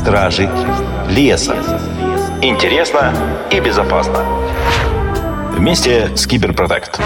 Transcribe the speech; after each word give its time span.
Стражи 0.00 0.48
леса. 1.10 1.56
Интересно 2.40 3.12
и 3.52 3.60
безопасно. 3.60 4.24
Вместе 5.54 6.08
с 6.16 6.26
Киберпротект. 6.26 6.98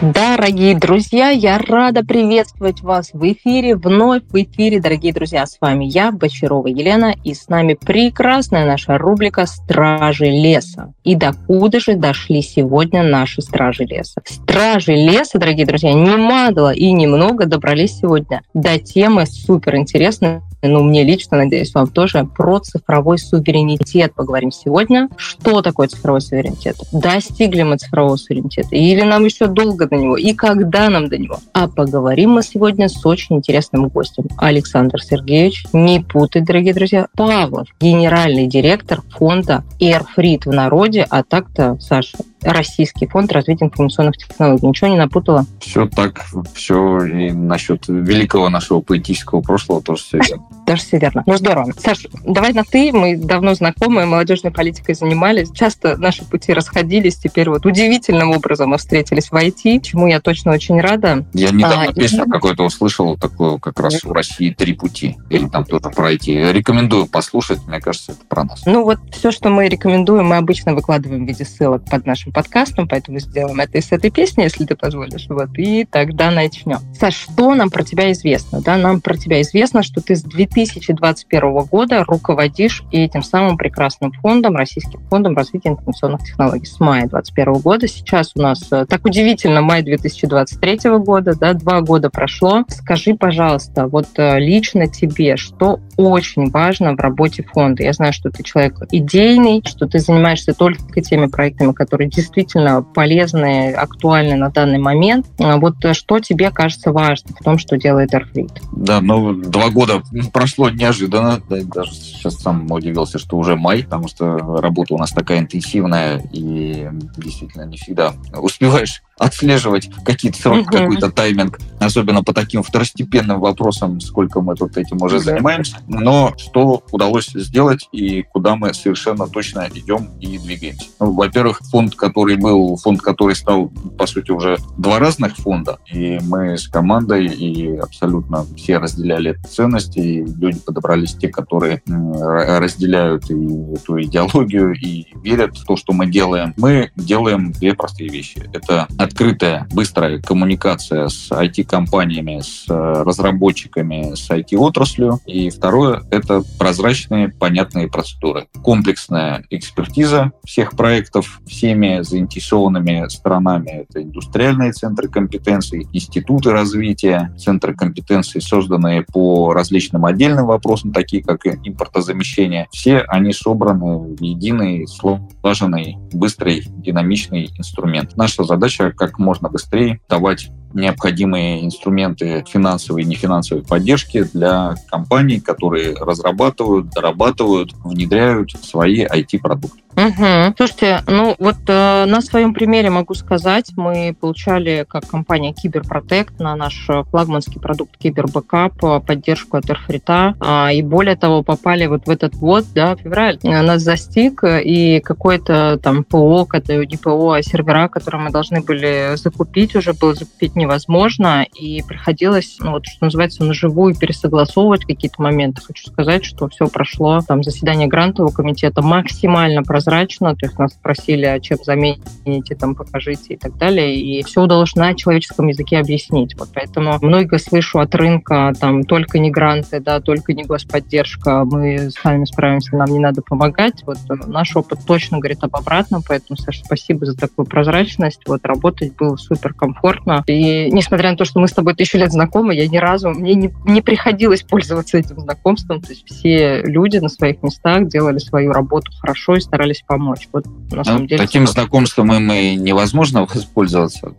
Дорогие 0.00 0.78
друзья, 0.78 1.28
я 1.28 1.58
рада 1.58 2.02
приветствовать 2.02 2.80
вас 2.80 3.10
в 3.12 3.22
эфире, 3.30 3.76
вновь 3.76 4.22
в 4.30 4.34
эфире, 4.34 4.80
дорогие 4.80 5.12
друзья, 5.12 5.44
с 5.44 5.58
вами 5.60 5.84
я, 5.84 6.10
Бочарова 6.10 6.68
Елена, 6.68 7.14
и 7.22 7.34
с 7.34 7.48
нами 7.48 7.74
прекрасная 7.74 8.64
наша 8.64 8.96
рубрика 8.96 9.44
«Стражи 9.44 10.24
леса». 10.24 10.94
И 11.04 11.14
докуда 11.16 11.80
же 11.80 11.96
дошли 11.96 12.40
сегодня 12.40 13.02
наши 13.02 13.42
Стражи 13.42 13.84
леса? 13.84 14.22
Стражи 14.24 14.94
леса, 14.94 15.38
дорогие 15.38 15.66
друзья, 15.66 15.92
немало 15.92 16.72
и 16.72 16.90
немного 16.92 17.44
добрались 17.44 17.98
сегодня 17.98 18.40
до 18.54 18.78
темы 18.78 19.26
суперинтересной, 19.26 20.40
ну, 20.62 20.82
мне 20.82 21.04
лично, 21.04 21.38
надеюсь, 21.38 21.74
вам 21.74 21.86
тоже, 21.88 22.24
про 22.24 22.58
цифровой 22.60 23.18
суверенитет 23.18 24.14
поговорим 24.14 24.50
сегодня. 24.50 25.08
Что 25.16 25.62
такое 25.62 25.88
цифровой 25.88 26.20
суверенитет? 26.20 26.76
Достигли 26.92 27.62
мы 27.62 27.78
цифрового 27.78 28.16
суверенитета? 28.16 28.76
Или 28.76 29.02
нам 29.02 29.24
еще 29.24 29.46
долго 29.46 29.86
до 29.86 29.96
него? 29.96 30.16
И 30.16 30.34
когда 30.34 30.88
нам 30.90 31.08
до 31.08 31.18
него? 31.18 31.38
А 31.52 31.68
поговорим 31.68 32.30
мы 32.30 32.42
сегодня 32.42 32.88
с 32.88 33.04
очень 33.06 33.36
интересным 33.36 33.88
гостем. 33.88 34.24
Александр 34.36 35.02
Сергеевич, 35.02 35.64
не 35.72 36.00
путать, 36.00 36.44
дорогие 36.44 36.74
друзья, 36.74 37.08
Павлов, 37.16 37.68
генеральный 37.80 38.46
директор 38.46 39.02
фонда 39.10 39.64
Airfrit 39.80 40.42
в 40.44 40.52
народе, 40.52 41.06
а 41.08 41.22
так-то, 41.22 41.78
Саша, 41.80 42.18
Российский 42.42 43.06
фонд 43.06 43.32
развития 43.32 43.66
информационных 43.66 44.16
технологий. 44.16 44.66
Ничего 44.66 44.88
не 44.88 44.96
напутала? 44.96 45.46
Все 45.60 45.86
так, 45.86 46.24
все 46.54 47.04
и 47.04 47.30
насчет 47.32 47.88
великого 47.88 48.48
нашего 48.48 48.80
поэтического 48.80 49.40
прошлого 49.40 49.82
тоже 49.82 50.02
все 50.02 50.18
верно. 50.18 50.44
Тоже 50.66 50.82
все 50.82 50.98
верно. 50.98 51.24
Ну, 51.26 51.36
здорово. 51.36 51.72
Саш, 51.76 52.06
давай 52.24 52.52
на 52.52 52.62
«ты». 52.62 52.92
Мы 52.92 53.16
давно 53.16 53.54
знакомы, 53.54 54.06
молодежной 54.06 54.52
политикой 54.52 54.94
занимались. 54.94 55.50
Часто 55.50 55.96
наши 55.96 56.24
пути 56.24 56.52
расходились. 56.52 57.16
Теперь 57.16 57.50
вот 57.50 57.66
удивительным 57.66 58.30
образом 58.30 58.70
мы 58.70 58.78
встретились 58.78 59.30
в 59.30 59.34
IT, 59.34 59.80
чему 59.80 60.06
я 60.06 60.20
точно 60.20 60.52
очень 60.52 60.80
рада. 60.80 61.26
Я 61.32 61.50
недавно 61.50 61.86
а, 61.88 61.92
песню 61.92 62.24
и... 62.26 62.30
какую-то 62.30 62.62
услышал, 62.62 63.16
такую 63.16 63.58
как 63.58 63.80
раз 63.80 64.04
«У 64.04 64.12
России 64.12 64.50
три 64.50 64.74
пути». 64.74 65.16
Или 65.28 65.48
там 65.48 65.64
тоже 65.64 65.90
про 65.90 66.12
IT. 66.12 66.52
Рекомендую 66.52 67.06
послушать. 67.06 67.66
Мне 67.66 67.80
кажется, 67.80 68.12
это 68.12 68.24
про 68.28 68.44
нас. 68.44 68.62
Ну, 68.64 68.84
вот 68.84 68.98
все, 69.10 69.32
что 69.32 69.48
мы 69.48 69.68
рекомендуем, 69.68 70.26
мы 70.26 70.36
обычно 70.36 70.74
выкладываем 70.74 71.24
в 71.24 71.28
виде 71.28 71.44
ссылок 71.44 71.84
под 71.84 72.06
нашим 72.06 72.29
нашим 72.30 72.32
подкастом, 72.32 72.88
поэтому 72.88 73.18
сделаем 73.18 73.60
это 73.60 73.78
и 73.78 73.80
с 73.80 73.92
этой 73.92 74.10
песни, 74.10 74.42
если 74.42 74.64
ты 74.64 74.76
позволишь. 74.76 75.26
Вот, 75.28 75.50
и 75.56 75.84
тогда 75.84 76.30
начнем. 76.30 76.78
Саш, 76.98 77.14
что 77.14 77.54
нам 77.54 77.70
про 77.70 77.82
тебя 77.82 78.10
известно? 78.12 78.60
Да, 78.60 78.76
нам 78.76 79.00
про 79.00 79.16
тебя 79.16 79.40
известно, 79.42 79.82
что 79.82 80.00
ты 80.00 80.16
с 80.16 80.22
2021 80.22 81.64
года 81.64 82.04
руководишь 82.04 82.82
этим 82.92 83.22
самым 83.22 83.56
прекрасным 83.56 84.12
фондом, 84.12 84.56
Российским 84.56 85.00
фондом 85.08 85.36
развития 85.36 85.70
информационных 85.70 86.22
технологий 86.24 86.66
с 86.66 86.80
мая 86.80 87.02
2021 87.02 87.52
года. 87.54 87.88
Сейчас 87.88 88.32
у 88.34 88.42
нас 88.42 88.66
э, 88.72 88.86
так 88.86 89.04
удивительно 89.04 89.60
май 89.60 89.82
2023 89.82 90.98
года, 90.98 91.34
да, 91.38 91.54
два 91.54 91.80
года 91.80 92.10
прошло. 92.10 92.64
Скажи, 92.68 93.14
пожалуйста, 93.14 93.86
вот 93.86 94.08
э, 94.16 94.38
лично 94.38 94.86
тебе, 94.86 95.36
что 95.36 95.80
очень 95.96 96.50
важно 96.50 96.94
в 96.94 97.00
работе 97.00 97.42
фонда? 97.42 97.82
Я 97.82 97.92
знаю, 97.92 98.12
что 98.12 98.30
ты 98.30 98.42
человек 98.42 98.76
идейный, 98.90 99.62
что 99.64 99.86
ты 99.86 99.98
занимаешься 99.98 100.54
только 100.54 101.00
теми 101.00 101.26
проектами, 101.26 101.72
которые 101.72 102.10
действительно 102.20 102.82
полезные, 102.82 103.74
актуальны 103.74 104.36
на 104.36 104.50
данный 104.50 104.78
момент. 104.78 105.26
А 105.38 105.56
вот 105.56 105.76
что 105.92 106.20
тебе 106.20 106.50
кажется 106.50 106.92
важным 106.92 107.34
в 107.38 107.42
том, 107.42 107.58
что 107.58 107.76
делает 107.76 108.14
Airfleet? 108.14 108.62
Да, 108.72 109.00
ну, 109.00 109.34
два 109.34 109.70
года 109.70 110.02
прошло 110.32 110.70
неожиданно. 110.70 111.40
Да, 111.48 111.56
даже 111.64 111.92
сейчас 111.92 112.36
сам 112.36 112.70
удивился, 112.70 113.18
что 113.18 113.36
уже 113.36 113.56
май, 113.56 113.84
потому 113.84 114.08
что 114.08 114.36
работа 114.36 114.94
у 114.94 114.98
нас 114.98 115.10
такая 115.10 115.38
интенсивная, 115.38 116.22
и 116.32 116.88
действительно 117.16 117.64
не 117.64 117.76
всегда 117.76 118.12
успеваешь 118.38 119.02
отслеживать 119.18 119.90
какие-то 120.02 120.40
сроки, 120.40 120.66
uh-huh. 120.66 120.78
какой-то 120.78 121.10
тайминг, 121.10 121.60
особенно 121.78 122.24
по 122.24 122.32
таким 122.32 122.62
второстепенным 122.62 123.38
вопросам, 123.38 124.00
сколько 124.00 124.40
мы 124.40 124.56
тут 124.56 124.78
этим 124.78 125.02
уже 125.02 125.20
занимаемся. 125.20 125.76
Но 125.88 126.32
что 126.38 126.82
удалось 126.90 127.28
сделать 127.34 127.86
и 127.92 128.22
куда 128.22 128.56
мы 128.56 128.72
совершенно 128.72 129.28
точно 129.28 129.68
идем 129.74 130.08
и 130.20 130.38
двигаемся. 130.38 130.86
Ну, 130.98 131.12
во-первых, 131.12 131.60
фонд, 131.70 131.94
который 131.96 132.09
был, 132.12 132.76
фонд, 132.76 133.00
который 133.00 133.34
стал, 133.34 133.70
по 133.98 134.06
сути, 134.06 134.30
уже 134.30 134.56
два 134.78 134.98
разных 134.98 135.36
фонда, 135.36 135.78
и 135.92 136.18
мы 136.22 136.56
с 136.56 136.68
командой 136.68 137.26
и 137.26 137.76
абсолютно 137.76 138.44
все 138.56 138.78
разделяли 138.78 139.36
эти 139.38 139.50
ценности, 139.50 139.98
и 139.98 140.24
люди 140.24 140.60
подобрались 140.60 141.14
те, 141.14 141.28
которые 141.28 141.82
разделяют 141.86 143.30
и 143.30 143.34
эту 143.74 144.02
идеологию, 144.02 144.72
и 144.72 145.06
верят 145.22 145.56
в 145.56 145.64
то, 145.64 145.76
что 145.76 145.92
мы 145.92 146.06
делаем. 146.06 146.54
Мы 146.56 146.90
делаем 146.96 147.52
две 147.52 147.74
простые 147.74 148.10
вещи. 148.10 148.42
Это 148.52 148.86
открытая, 148.98 149.66
быстрая 149.72 150.20
коммуникация 150.20 151.08
с 151.08 151.30
IT-компаниями, 151.30 152.40
с 152.40 152.66
э, 152.68 153.02
разработчиками, 153.02 154.14
с 154.14 154.30
IT-отраслью. 154.30 155.20
И 155.26 155.50
второе— 155.50 156.02
это 156.10 156.42
прозрачные, 156.58 157.28
понятные 157.28 157.88
процедуры. 157.88 158.46
Комплексная 158.62 159.44
экспертиза 159.50 160.32
всех 160.44 160.72
проектов 160.72 161.40
всеми 161.46 161.99
заинтересованными 162.02 163.08
сторонами. 163.08 163.86
Это 163.88 164.02
индустриальные 164.02 164.72
центры 164.72 165.08
компетенций, 165.08 165.86
институты 165.92 166.50
развития, 166.50 167.34
центры 167.38 167.74
компетенций, 167.74 168.40
созданные 168.40 169.02
по 169.02 169.52
различным 169.52 170.04
отдельным 170.04 170.46
вопросам, 170.46 170.92
такие 170.92 171.22
как 171.22 171.46
импортозамещение. 171.46 172.68
Все 172.70 173.00
они 173.00 173.32
собраны 173.32 173.98
в 173.98 174.22
единый, 174.22 174.86
слаженный, 174.86 175.96
быстрый, 176.12 176.62
динамичный 176.66 177.50
инструмент. 177.56 178.16
Наша 178.16 178.44
задача 178.44 178.92
как 178.92 179.18
можно 179.18 179.48
быстрее 179.48 180.00
давать 180.08 180.50
необходимые 180.74 181.64
инструменты 181.64 182.44
финансовой 182.48 183.02
и 183.02 183.06
нефинансовой 183.06 183.64
поддержки 183.64 184.24
для 184.32 184.74
компаний, 184.88 185.40
которые 185.40 185.94
разрабатывают, 185.94 186.90
дорабатывают, 186.90 187.72
внедряют 187.84 188.52
свои 188.52 189.04
IT-продукты. 189.04 189.80
Угу. 189.96 190.54
Слушайте, 190.56 191.02
ну 191.08 191.34
вот 191.38 191.56
э, 191.66 192.04
на 192.06 192.20
своем 192.20 192.54
примере 192.54 192.90
могу 192.90 193.14
сказать, 193.14 193.72
мы 193.76 194.16
получали 194.18 194.86
как 194.88 195.06
компания 195.08 195.52
Киберпротект 195.52 196.38
на 196.38 196.54
наш 196.54 196.88
флагманский 197.10 197.60
продукт 197.60 197.96
Кибербэкап 197.98 198.84
э, 198.84 199.00
поддержку 199.00 199.56
от 199.56 199.68
РФРИТа, 199.68 200.36
э, 200.40 200.74
и 200.76 200.82
более 200.82 201.16
того 201.16 201.42
попали 201.42 201.86
вот 201.86 202.06
в 202.06 202.10
этот 202.10 202.36
год, 202.36 202.64
да, 202.72 202.94
февраль, 202.96 203.38
э, 203.42 203.62
нас 203.62 203.82
застиг, 203.82 204.44
и 204.44 205.00
какое-то 205.00 205.78
там 205.82 206.04
ПО, 206.04 206.46
не 206.68 206.96
ПО, 206.96 207.32
а 207.32 207.42
сервера, 207.42 207.88
которые 207.88 208.22
мы 208.22 208.30
должны 208.30 208.60
были 208.60 209.16
закупить, 209.16 209.74
уже 209.74 209.92
было 209.92 210.14
закупить 210.14 210.54
невозможно, 210.60 211.46
и 211.54 211.82
приходилось, 211.82 212.56
ну 212.60 212.72
вот 212.72 212.86
что 212.86 213.06
называется, 213.06 213.44
на 213.44 213.54
живую 213.54 213.94
пересогласовывать 213.94 214.84
какие-то 214.84 215.22
моменты. 215.22 215.62
Хочу 215.62 215.90
сказать, 215.90 216.24
что 216.24 216.48
все 216.48 216.68
прошло, 216.68 217.20
там 217.26 217.42
заседание 217.42 217.88
грантового 217.88 218.32
комитета 218.32 218.82
максимально 218.82 219.62
прозрачно 219.62 220.20
то 220.20 220.46
есть 220.46 220.58
нас 220.58 220.72
спросили, 220.72 221.26
а 221.26 221.40
чем 221.40 221.58
замените, 221.62 222.54
там, 222.54 222.74
покажите 222.74 223.34
и 223.34 223.36
так 223.36 223.56
далее, 223.56 223.96
и 223.96 224.22
все 224.24 224.42
удалось 224.42 224.74
на 224.74 224.94
человеческом 224.94 225.48
языке 225.48 225.78
объяснить. 225.78 226.36
Вот 226.38 226.48
поэтому 226.54 226.98
много 227.00 227.38
слышу 227.38 227.78
от 227.78 227.94
рынка, 227.94 228.52
там, 228.58 228.84
только 228.84 229.18
не 229.18 229.30
гранты, 229.30 229.80
да, 229.80 230.00
только 230.00 230.32
не 230.32 230.44
господдержка, 230.44 231.44
мы 231.44 231.90
сами 231.90 232.24
справимся, 232.24 232.76
нам 232.76 232.90
не 232.90 232.98
надо 232.98 233.22
помогать. 233.22 233.82
Вот 233.86 233.98
наш 234.26 234.56
опыт 234.56 234.80
точно 234.86 235.18
говорит 235.18 235.42
об 235.42 235.56
обратном, 235.56 236.02
поэтому, 236.06 236.36
Саша, 236.36 236.64
спасибо 236.64 237.06
за 237.06 237.16
такую 237.16 237.46
прозрачность. 237.46 238.20
Вот 238.26 238.44
работать 238.44 238.96
было 238.96 239.16
супер 239.16 239.54
комфортно. 239.54 240.22
И 240.26 240.49
несмотря 240.70 241.10
на 241.10 241.16
то, 241.16 241.24
что 241.24 241.40
мы 241.40 241.48
с 241.48 241.52
тобой 241.52 241.74
тысячу 241.74 241.98
лет 241.98 242.12
знакомы, 242.12 242.54
я 242.54 242.66
ни 242.68 242.78
разу, 242.78 243.10
мне 243.10 243.34
не, 243.34 243.54
не 243.64 243.80
приходилось 243.80 244.42
пользоваться 244.42 244.98
этим 244.98 245.20
знакомством. 245.20 245.80
То 245.80 245.90
есть 245.90 246.06
все 246.06 246.62
люди 246.62 246.98
на 246.98 247.08
своих 247.08 247.42
местах 247.42 247.88
делали 247.88 248.18
свою 248.18 248.52
работу 248.52 248.90
хорошо 249.00 249.36
и 249.36 249.40
старались 249.40 249.82
помочь. 249.86 250.28
Вот, 250.32 250.46
на 250.46 250.76
ну, 250.76 250.84
самом 250.84 251.06
деле, 251.06 251.22
таким 251.22 251.46
знакомством 251.46 252.12
им 252.12 252.32
и 252.32 252.54
невозможно 252.56 253.26
воспользоваться. 253.34 254.14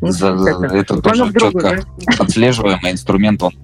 Ну, 0.00 0.06
это 0.10 1.02
тоже 1.02 1.32
четко 1.32 1.84
отслеживаемый 2.18 2.92
инструмент, 2.92 3.42
он 3.42 3.54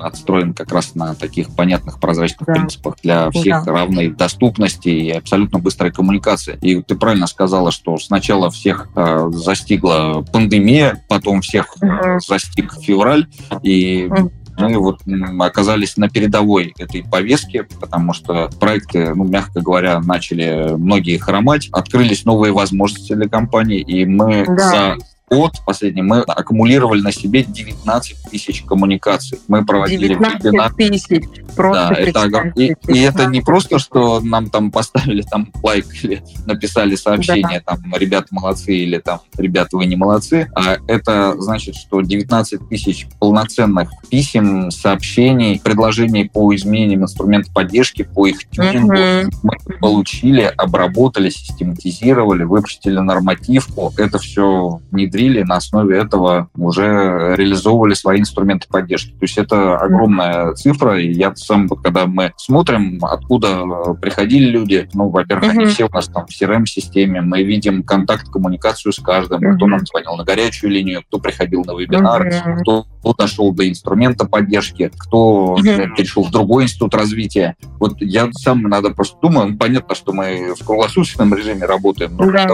отстроен 0.00 0.54
как 0.54 0.72
раз 0.72 0.94
на 0.94 1.14
таких 1.14 1.54
понятных 1.54 2.00
прозрачных 2.00 2.46
принципах 2.46 2.96
для 3.02 3.30
всех 3.30 3.66
равной 3.66 4.08
доступности 4.08 4.88
и 4.88 5.10
абсолютно 5.10 5.58
быстрой 5.58 5.92
коммуникации. 5.92 6.58
И 6.60 6.82
ты 6.82 6.94
правильно 6.94 7.26
сказала, 7.26 7.70
что 7.70 7.96
сначала 7.98 8.50
всех 8.50 8.88
э, 8.94 9.30
застигла 9.32 10.24
пандемия, 10.32 10.63
потом 11.08 11.40
всех 11.40 11.76
э, 11.80 12.18
застиг 12.20 12.74
февраль, 12.80 13.26
и 13.62 14.08
мы 14.56 14.78
вот 14.78 15.00
оказались 15.40 15.96
на 15.96 16.08
передовой 16.08 16.74
этой 16.78 17.02
повестки, 17.02 17.66
потому 17.80 18.12
что 18.12 18.50
проекты, 18.60 19.14
ну, 19.14 19.24
мягко 19.24 19.60
говоря, 19.60 20.00
начали 20.00 20.76
многие 20.76 21.18
хромать, 21.18 21.68
открылись 21.72 22.24
новые 22.24 22.52
возможности 22.52 23.14
для 23.14 23.28
компании, 23.28 23.80
и 23.80 24.04
мы 24.04 24.44
да. 24.46 24.70
за 24.70 24.96
год 25.28 25.52
последний 25.64 26.02
мы 26.02 26.20
аккумулировали 26.20 27.00
на 27.00 27.12
себе 27.12 27.42
19 27.42 28.16
тысяч 28.30 28.62
коммуникаций. 28.62 29.38
Мы 29.48 29.64
проводили 29.64 30.08
19 30.08 30.76
тысяч. 30.76 31.24
Просто 31.56 31.88
да, 31.88 31.94
это, 31.94 32.52
и, 32.56 32.74
и 32.88 33.00
это 33.00 33.26
не 33.26 33.40
просто, 33.40 33.78
что 33.78 34.20
нам 34.20 34.50
там 34.50 34.70
поставили 34.70 35.22
там 35.22 35.50
лайк 35.62 35.86
или 36.02 36.22
написали 36.46 36.96
сообщение, 36.96 37.62
да. 37.66 37.76
там, 37.76 37.94
ребята 37.96 38.28
молодцы 38.32 38.74
или 38.74 38.98
там, 38.98 39.20
ребята, 39.38 39.76
вы 39.76 39.86
не 39.86 39.96
молодцы, 39.96 40.50
а 40.54 40.78
это 40.88 41.40
значит, 41.40 41.76
что 41.76 42.00
19 42.00 42.68
тысяч 42.68 43.06
полноценных 43.18 43.90
писем, 44.10 44.70
сообщений, 44.70 45.60
предложений 45.62 46.30
по 46.32 46.54
изменениям 46.54 47.02
инструмента 47.02 47.52
поддержки, 47.52 48.02
по 48.02 48.26
их 48.26 48.48
тюнингу 48.50 48.94
угу. 48.94 49.30
мы 49.42 49.78
получили, 49.78 50.52
обработали, 50.56 51.30
систематизировали, 51.30 52.44
выпустили 52.44 52.98
нормативку. 52.98 53.92
Это 53.96 54.18
все 54.18 54.80
внедрили, 55.14 55.42
на 55.42 55.56
основе 55.56 55.98
этого 55.98 56.48
уже 56.56 57.34
реализовывали 57.36 57.94
свои 57.94 58.20
инструменты 58.20 58.66
поддержки. 58.68 59.10
То 59.10 59.22
есть 59.22 59.38
это 59.38 59.76
огромная 59.76 60.52
цифра, 60.54 61.00
и 61.00 61.12
я 61.12 61.34
сам, 61.36 61.68
когда 61.68 62.06
мы 62.06 62.32
смотрим, 62.36 62.98
откуда 63.02 63.94
приходили 64.00 64.50
люди, 64.50 64.88
ну, 64.92 65.08
во-первых, 65.08 65.52
угу. 65.52 65.60
они 65.60 65.66
все 65.66 65.86
у 65.86 65.90
нас 65.90 66.08
там 66.08 66.26
в 66.26 66.30
CRM-системе, 66.30 67.20
мы 67.20 67.42
видим 67.42 67.82
контакт, 67.82 68.28
коммуникацию 68.30 68.92
с 68.92 69.00
каждым, 69.00 69.44
угу. 69.44 69.56
кто 69.56 69.66
нам 69.66 69.86
звонил 69.86 70.16
на 70.16 70.24
горячую 70.24 70.70
линию, 70.70 71.02
кто 71.06 71.18
приходил 71.18 71.64
на 71.64 71.72
вебинар, 71.78 72.26
угу. 72.26 72.60
кто, 72.60 72.82
кто 73.00 73.14
дошел 73.14 73.52
до 73.52 73.68
инструмента 73.68 74.26
поддержки, 74.26 74.90
кто 74.96 75.54
угу. 75.54 75.62
перешел 75.62 76.24
в 76.24 76.30
другой 76.30 76.64
институт 76.64 76.94
развития. 76.94 77.56
Вот 77.78 78.00
я 78.00 78.28
сам 78.32 78.62
надо 78.62 78.90
просто 78.90 79.16
думаю, 79.22 79.52
ну, 79.52 79.58
понятно, 79.58 79.94
что 79.94 80.12
мы 80.12 80.54
в 80.58 80.64
круглосуточном 80.64 81.34
режиме 81.34 81.66
работаем, 81.66 82.16
но 82.16 82.30
да. 82.30 82.48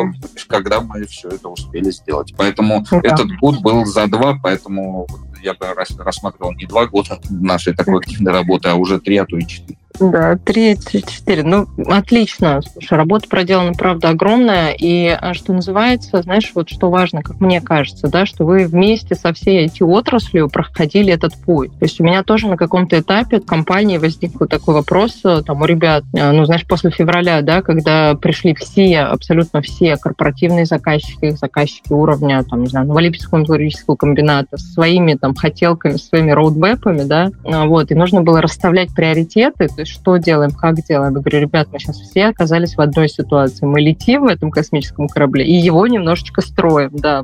когда 0.49 0.81
мы 0.81 1.05
все 1.07 1.29
это 1.29 1.49
успели 1.49 1.91
сделать. 1.91 2.35
Поэтому 2.37 2.50
да. 2.91 2.99
этот 3.03 3.29
год 3.41 3.61
был 3.61 3.85
за 3.85 4.07
два, 4.07 4.39
поэтому 4.43 5.07
я 5.43 5.55
бы 5.55 5.67
рассматривал 5.75 6.53
не 6.53 6.67
два 6.67 6.87
года 6.87 7.19
нашей 7.31 7.75
такой 7.75 7.99
активной 7.99 8.33
работы, 8.41 8.69
а 8.69 8.75
уже 8.75 9.01
три, 9.01 9.17
а 9.17 9.27
то 9.27 9.37
и 9.37 9.47
четыре. 9.47 9.79
Да, 10.01 10.35
3-4. 10.35 11.43
Ну, 11.45 11.67
отлично. 11.87 12.61
Слушай, 12.73 12.97
работа 12.97 13.29
проделана, 13.29 13.73
правда, 13.73 14.11
огромная. 14.11 14.73
И 14.73 15.09
а, 15.09 15.35
что 15.35 15.53
называется, 15.53 16.23
знаешь, 16.23 16.51
вот 16.55 16.71
что 16.71 16.91
важно, 16.91 17.23
как 17.23 17.41
мне 17.41 17.61
кажется, 17.61 18.09
да, 18.09 18.25
что 18.25 18.47
вы 18.47 18.67
вместе 18.67 19.15
со 19.15 19.35
всей 19.35 19.67
этой 19.67 19.83
отраслью 19.83 20.49
проходили 20.49 21.13
этот 21.13 21.35
путь. 21.35 21.71
То 21.79 21.85
есть 21.85 22.01
у 22.01 22.05
меня 22.05 22.23
тоже 22.23 22.47
на 22.47 22.57
каком-то 22.57 22.99
этапе 22.99 23.41
компании 23.41 23.99
возник 23.99 24.41
вот 24.41 24.49
такой 24.49 24.75
вопрос 24.75 25.21
э, 25.25 25.43
там 25.45 25.61
у 25.61 25.67
ребят, 25.67 26.05
э, 26.15 26.33
ну, 26.33 26.47
знаешь, 26.47 26.67
после 26.67 26.91
февраля, 26.91 27.43
да, 27.43 27.61
когда 27.61 28.15
пришли 28.15 28.55
все, 28.55 29.01
абсолютно 29.01 29.61
все 29.61 29.97
корпоративные 29.99 30.65
заказчики, 30.65 31.31
заказчики 31.31 31.93
уровня, 31.93 32.43
там, 32.45 32.63
не 32.63 32.69
знаю, 32.69 32.87
Новолипецкого 32.87 33.41
металлургического 33.41 33.97
комбината 33.97 34.57
своими 34.57 35.15
там 35.15 35.30
хотелками, 35.35 35.97
своими 35.97 36.31
роудмэпами, 36.31 37.03
да, 37.03 37.31
а, 37.45 37.67
вот, 37.67 37.91
и 37.91 37.95
нужно 37.95 38.23
было 38.23 38.41
расставлять 38.41 38.95
приоритеты, 38.95 39.69
то 39.69 39.81
есть 39.81 39.93
что 39.93 40.17
делаем, 40.17 40.51
как 40.51 40.77
делаем. 40.87 41.15
Я 41.15 41.21
говорю, 41.21 41.41
ребят, 41.41 41.69
мы 41.73 41.79
сейчас 41.79 41.99
все 41.99 42.27
оказались 42.27 42.77
в 42.77 42.81
одной 42.81 43.09
ситуации. 43.09 43.67
Мы 43.67 43.81
летим 43.81 44.23
в 44.23 44.29
этом 44.29 44.51
космическом 44.51 45.09
корабле 45.09 45.47
и 45.47 45.55
его 45.55 45.87
немножечко 45.87 46.41
строим, 46.41 46.91
да, 46.93 47.23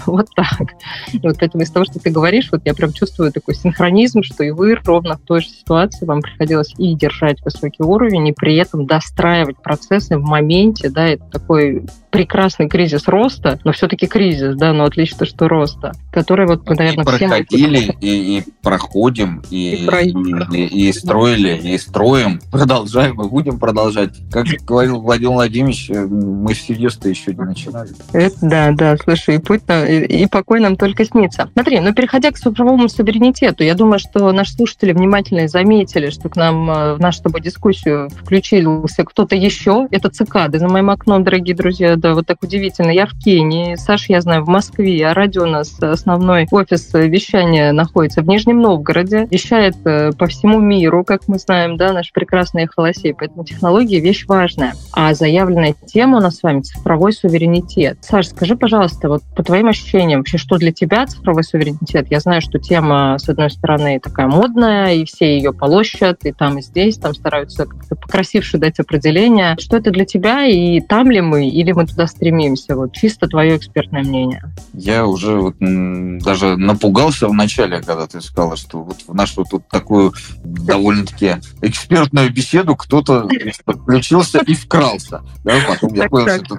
Вот 0.06 0.28
так. 0.34 0.74
Вот 1.22 1.36
поэтому 1.38 1.62
из 1.62 1.70
того, 1.70 1.84
что 1.84 1.98
ты 1.98 2.10
говоришь, 2.10 2.48
вот 2.52 2.62
я 2.64 2.74
прям 2.74 2.92
чувствую 2.92 3.32
такой 3.32 3.54
синхронизм, 3.54 4.22
что 4.22 4.44
и 4.44 4.50
вы 4.50 4.76
ровно 4.84 5.16
в 5.16 5.20
той 5.20 5.40
же 5.40 5.48
ситуации 5.48 6.06
вам 6.06 6.22
приходилось 6.22 6.74
и 6.78 6.94
держать 6.94 7.42
высокий 7.44 7.82
уровень, 7.82 8.28
и 8.28 8.32
при 8.32 8.56
этом 8.56 8.86
достраивать 8.86 9.56
процессы 9.62 10.18
в 10.18 10.22
моменте, 10.22 10.90
да, 10.90 11.08
это 11.08 11.24
такой 11.30 11.86
прекрасный 12.10 12.68
кризис 12.68 13.08
роста, 13.08 13.58
но 13.64 13.72
все-таки 13.72 14.06
кризис, 14.06 14.56
да, 14.56 14.72
но 14.72 14.84
отлично, 14.84 15.26
что 15.26 15.48
роста, 15.48 15.92
который 16.12 16.46
вот 16.46 16.68
мы, 16.68 16.74
наверное, 16.74 17.04
и 17.04 17.06
проходили, 17.06 17.96
и, 18.00 18.38
и 18.38 18.44
проходим, 18.62 19.42
и, 19.50 19.86
и, 19.86 20.56
и, 20.56 20.88
и 20.88 20.92
строили, 20.92 21.56
и 21.56 21.78
строим, 21.78 22.40
продолжаем, 22.50 23.20
и 23.22 23.28
будем 23.28 23.58
продолжать. 23.58 24.10
Как 24.30 24.46
говорил 24.66 25.00
Владимир 25.00 25.32
Владимирович, 25.32 25.90
мы 25.90 26.54
всерьез-то 26.54 27.08
еще 27.08 27.34
не 27.34 27.44
начинали. 27.44 27.90
Это 28.12 28.36
да, 28.42 28.72
да, 28.72 28.96
слушай, 28.96 29.36
и 29.36 29.38
путь 29.38 29.66
на 29.68 29.84
и, 29.86 30.26
покой 30.26 30.60
нам 30.60 30.76
только 30.76 31.04
снится. 31.04 31.50
Смотри, 31.52 31.80
ну 31.80 31.94
переходя 31.94 32.30
к 32.30 32.38
цифровому 32.38 32.88
суверенитету, 32.88 33.64
я 33.64 33.74
думаю, 33.74 33.98
что 33.98 34.32
наши 34.32 34.52
слушатели 34.52 34.92
внимательно 34.92 35.48
заметили, 35.48 36.10
что 36.10 36.28
к 36.28 36.36
нам 36.36 36.70
э, 36.70 36.94
в 36.94 37.00
нашу 37.00 37.18
с 37.18 37.22
тобой 37.22 37.40
дискуссию 37.40 38.08
включился 38.10 39.04
кто-то 39.04 39.36
еще. 39.36 39.86
Это 39.90 40.08
цикады 40.08 40.58
за 40.58 40.68
моим 40.68 40.90
окном, 40.90 41.22
дорогие 41.22 41.54
друзья. 41.54 41.96
Да, 42.00 42.14
вот 42.14 42.26
так 42.26 42.42
удивительно. 42.42 42.90
Я 42.90 43.04
в 43.04 43.12
Кении, 43.18 43.74
Саша, 43.74 44.06
я 44.08 44.22
знаю, 44.22 44.42
в 44.42 44.48
Москве, 44.48 45.06
а 45.06 45.12
радио 45.12 45.42
у 45.42 45.46
нас 45.46 45.78
основной 45.82 46.48
офис 46.50 46.94
вещания 46.94 47.72
находится 47.72 48.22
в 48.22 48.26
Нижнем 48.26 48.62
Новгороде, 48.62 49.28
вещает 49.30 49.76
э, 49.84 50.12
по 50.12 50.26
всему 50.26 50.60
миру, 50.60 51.04
как 51.04 51.28
мы 51.28 51.38
знаем, 51.38 51.76
да, 51.76 51.92
наш 51.92 52.10
прекрасный 52.12 52.64
эхолосей. 52.64 53.12
Поэтому 53.12 53.44
технология 53.44 54.00
вещь 54.00 54.24
важная. 54.26 54.72
А 54.92 55.12
заявленная 55.12 55.74
тема 55.86 56.18
у 56.18 56.20
нас 56.22 56.38
с 56.38 56.42
вами 56.42 56.62
цифровой 56.62 57.12
суверенитет. 57.12 57.98
Саш, 58.00 58.28
скажи, 58.28 58.56
пожалуйста, 58.56 59.10
вот 59.10 59.22
по 59.36 59.42
твоим 59.42 59.68
ощущениям, 59.68 60.20
вообще, 60.20 60.38
что 60.38 60.56
для 60.56 60.72
тебя 60.72 61.06
цифровой 61.06 61.44
суверенитет? 61.44 62.06
Я 62.10 62.20
знаю, 62.20 62.40
что 62.40 62.58
тема, 62.58 63.18
с 63.18 63.28
одной 63.28 63.50
стороны, 63.50 64.00
такая 64.00 64.26
модная, 64.26 64.94
и 64.94 65.04
все 65.04 65.36
ее 65.36 65.52
полощат, 65.52 66.24
и 66.24 66.32
там, 66.32 66.56
и 66.56 66.62
здесь, 66.62 66.96
там 66.96 67.14
стараются 67.14 67.66
как-то 67.66 67.94
покрасивше 67.94 68.56
дать 68.56 68.80
определение. 68.80 69.56
Что 69.58 69.76
это 69.76 69.90
для 69.90 70.06
тебя, 70.06 70.46
и 70.46 70.80
там 70.80 71.10
ли 71.10 71.20
мы, 71.20 71.46
или 71.46 71.72
мы 71.72 71.89
туда 71.90 72.06
стремимся? 72.06 72.76
Вот 72.76 72.92
чисто 72.92 73.26
твое 73.26 73.56
экспертное 73.56 74.02
мнение. 74.02 74.42
Я 74.72 75.06
уже 75.06 75.36
вот, 75.36 75.56
даже 75.58 76.56
напугался 76.56 77.28
в 77.28 77.34
начале, 77.34 77.80
когда 77.80 78.06
ты 78.06 78.20
сказала, 78.20 78.56
что 78.56 78.82
вот 78.82 78.96
в 79.06 79.14
нашу 79.14 79.44
тут 79.44 79.68
такую 79.68 80.14
довольно-таки 80.44 81.36
экспертную 81.62 82.32
беседу 82.32 82.76
кто-то 82.76 83.28
подключился 83.64 84.38
и 84.38 84.54
вкрался. 84.54 85.22
Да, 85.44 85.54
потом 85.68 85.94
я 85.94 86.08
понял, 86.08 86.44
что 86.44 86.56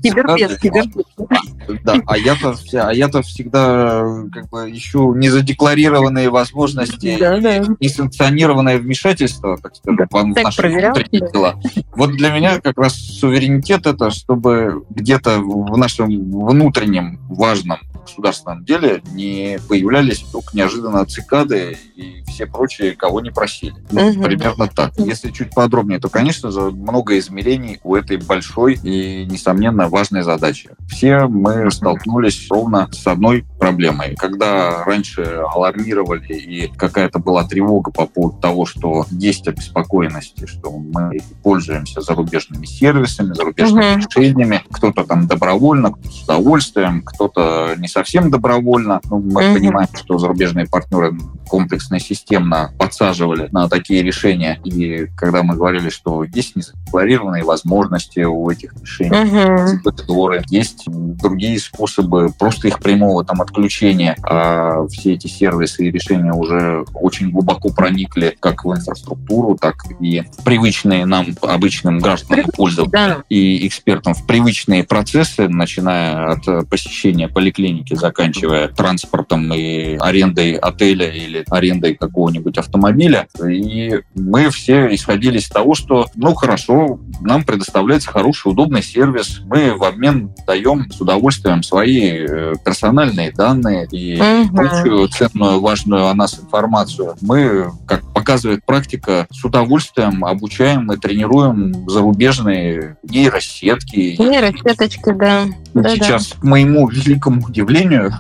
Да, 1.83 1.95
а 2.05 2.17
я-то 2.17 2.55
а 2.73 2.93
я-то 2.93 3.21
всегда 3.21 4.03
как 4.31 4.49
бы 4.49 4.71
ищу 4.71 5.13
незадекларированные 5.13 6.29
возможности 6.29 7.17
да, 7.19 7.39
да. 7.39 7.59
несанкционированное 7.79 8.77
вмешательство, 8.77 9.57
так 9.57 9.75
сказать, 9.75 10.09
в 10.09 10.43
наши 10.43 10.61
внутренние 10.61 11.31
дела. 11.31 11.55
Вот 11.95 12.11
для 12.11 12.29
меня 12.29 12.59
как 12.59 12.77
раз 12.77 12.95
суверенитет 12.95 13.85
это, 13.85 14.11
чтобы 14.11 14.83
где-то 15.21 15.39
в 15.39 15.77
нашем 15.77 16.07
внутреннем 16.31 17.19
важном 17.29 17.79
государственном 18.01 18.65
деле 18.65 19.01
не 19.13 19.59
появлялись 19.69 20.23
вдруг 20.23 20.53
неожиданно 20.53 21.05
цикады 21.05 21.77
и 21.95 22.23
все 22.27 22.47
прочие, 22.47 22.93
кого 22.93 23.21
не 23.21 23.29
просили. 23.29 23.75
Угу. 23.91 24.23
Примерно 24.23 24.67
так. 24.67 24.93
Если 24.97 25.29
чуть 25.29 25.51
подробнее, 25.51 25.99
то, 25.99 26.09
конечно 26.09 26.51
же, 26.51 26.71
много 26.71 27.17
измерений 27.19 27.79
у 27.83 27.95
этой 27.95 28.17
большой 28.17 28.79
и, 28.83 29.25
несомненно, 29.25 29.87
важной 29.87 30.23
задачи. 30.23 30.71
Все 30.87 31.27
мы 31.27 31.69
столкнулись 31.71 32.47
ровно 32.49 32.89
с 32.91 33.05
одной 33.05 33.45
проблемой. 33.61 34.15
Когда 34.15 34.83
раньше 34.83 35.21
алармировали 35.53 36.33
и 36.33 36.67
какая-то 36.75 37.19
была 37.19 37.43
тревога 37.43 37.91
по 37.91 38.07
поводу 38.07 38.37
того, 38.39 38.65
что 38.65 39.05
есть 39.11 39.47
обеспокоенности, 39.47 40.47
что 40.47 40.71
мы 40.71 41.19
пользуемся 41.43 42.01
зарубежными 42.01 42.65
сервисами, 42.65 43.33
зарубежными 43.33 43.93
угу. 43.93 43.99
решениями, 43.99 44.63
кто-то 44.71 45.03
там 45.03 45.27
добровольно, 45.27 45.91
кто-то 45.91 46.09
с 46.09 46.23
удовольствием, 46.23 47.03
кто-то 47.03 47.75
не 47.77 47.87
совсем 47.87 48.31
добровольно. 48.31 48.99
Ну, 49.09 49.19
мы 49.19 49.49
угу. 49.49 49.59
понимаем, 49.59 49.89
что 49.93 50.17
зарубежные 50.17 50.65
партнеры 50.65 51.15
комплексно 51.47 51.95
и 51.95 51.99
системно 51.99 52.73
подсаживали 52.79 53.47
на 53.51 53.69
такие 53.69 54.01
решения. 54.01 54.59
И 54.63 55.05
когда 55.15 55.43
мы 55.43 55.55
говорили, 55.55 55.89
что 55.89 56.23
есть 56.23 56.55
незадекларированные 56.55 57.43
возможности 57.43 58.21
у 58.21 58.49
этих 58.49 58.73
решений, 58.81 59.69
угу. 59.85 60.33
есть 60.49 60.85
другие 60.87 61.59
способы 61.59 62.33
просто 62.39 62.69
их 62.69 62.79
прямого 62.79 63.23
там 63.23 63.39
отключения, 63.51 64.15
а 64.23 64.87
все 64.87 65.13
эти 65.13 65.27
сервисы 65.27 65.87
и 65.87 65.91
решения 65.91 66.33
уже 66.33 66.85
очень 66.93 67.29
глубоко 67.31 67.69
проникли 67.69 68.35
как 68.39 68.63
в 68.63 68.73
инфраструктуру, 68.73 69.57
так 69.59 69.75
и 69.99 70.21
в 70.21 70.43
привычные 70.43 71.05
нам, 71.05 71.27
обычным 71.41 71.99
гражданам, 71.99 72.45
пользователям 72.55 73.23
и 73.29 73.67
экспертам, 73.67 74.13
в 74.13 74.25
привычные 74.25 74.83
процессы, 74.83 75.47
начиная 75.47 76.31
от 76.31 76.69
посещения 76.69 77.27
поликлиники, 77.27 77.93
заканчивая 77.93 78.69
транспортом 78.69 79.53
и 79.53 79.97
арендой 79.99 80.53
отеля 80.53 81.09
или 81.09 81.43
арендой 81.49 81.95
какого-нибудь 81.95 82.57
автомобиля. 82.57 83.27
И 83.45 83.99
мы 84.15 84.49
все 84.49 84.93
исходили 84.93 85.39
из 85.39 85.49
того, 85.49 85.75
что, 85.75 86.07
ну 86.15 86.33
хорошо, 86.33 86.99
нам 87.21 87.43
предоставляется 87.43 88.09
хороший, 88.09 88.51
удобный 88.51 88.83
сервис, 88.83 89.41
мы 89.45 89.75
в 89.75 89.83
обмен 89.83 90.31
даем 90.47 90.89
с 90.91 91.01
удовольствием 91.01 91.63
свои 91.63 92.11
э, 92.11 92.53
персональные 92.63 93.31
данные 93.41 93.87
и 93.91 94.21
угу. 94.21 94.55
прочую 94.55 95.07
ценную, 95.07 95.59
важную 95.59 96.07
о 96.07 96.13
нас 96.13 96.39
информацию. 96.39 97.15
Мы, 97.21 97.71
как 97.87 98.01
показывает 98.13 98.63
практика, 98.65 99.25
с 99.31 99.43
удовольствием 99.43 100.23
обучаем 100.23 100.91
и 100.91 100.97
тренируем 100.97 101.89
зарубежные 101.89 102.97
нейросетки. 103.03 104.15
Нейросеточки, 104.19 105.11
да. 105.11 105.45
Да, 105.73 105.89
сейчас, 105.89 106.29
да. 106.29 106.37
к 106.39 106.43
моему 106.43 106.87
великому 106.87 107.45
удивлению, 107.45 108.13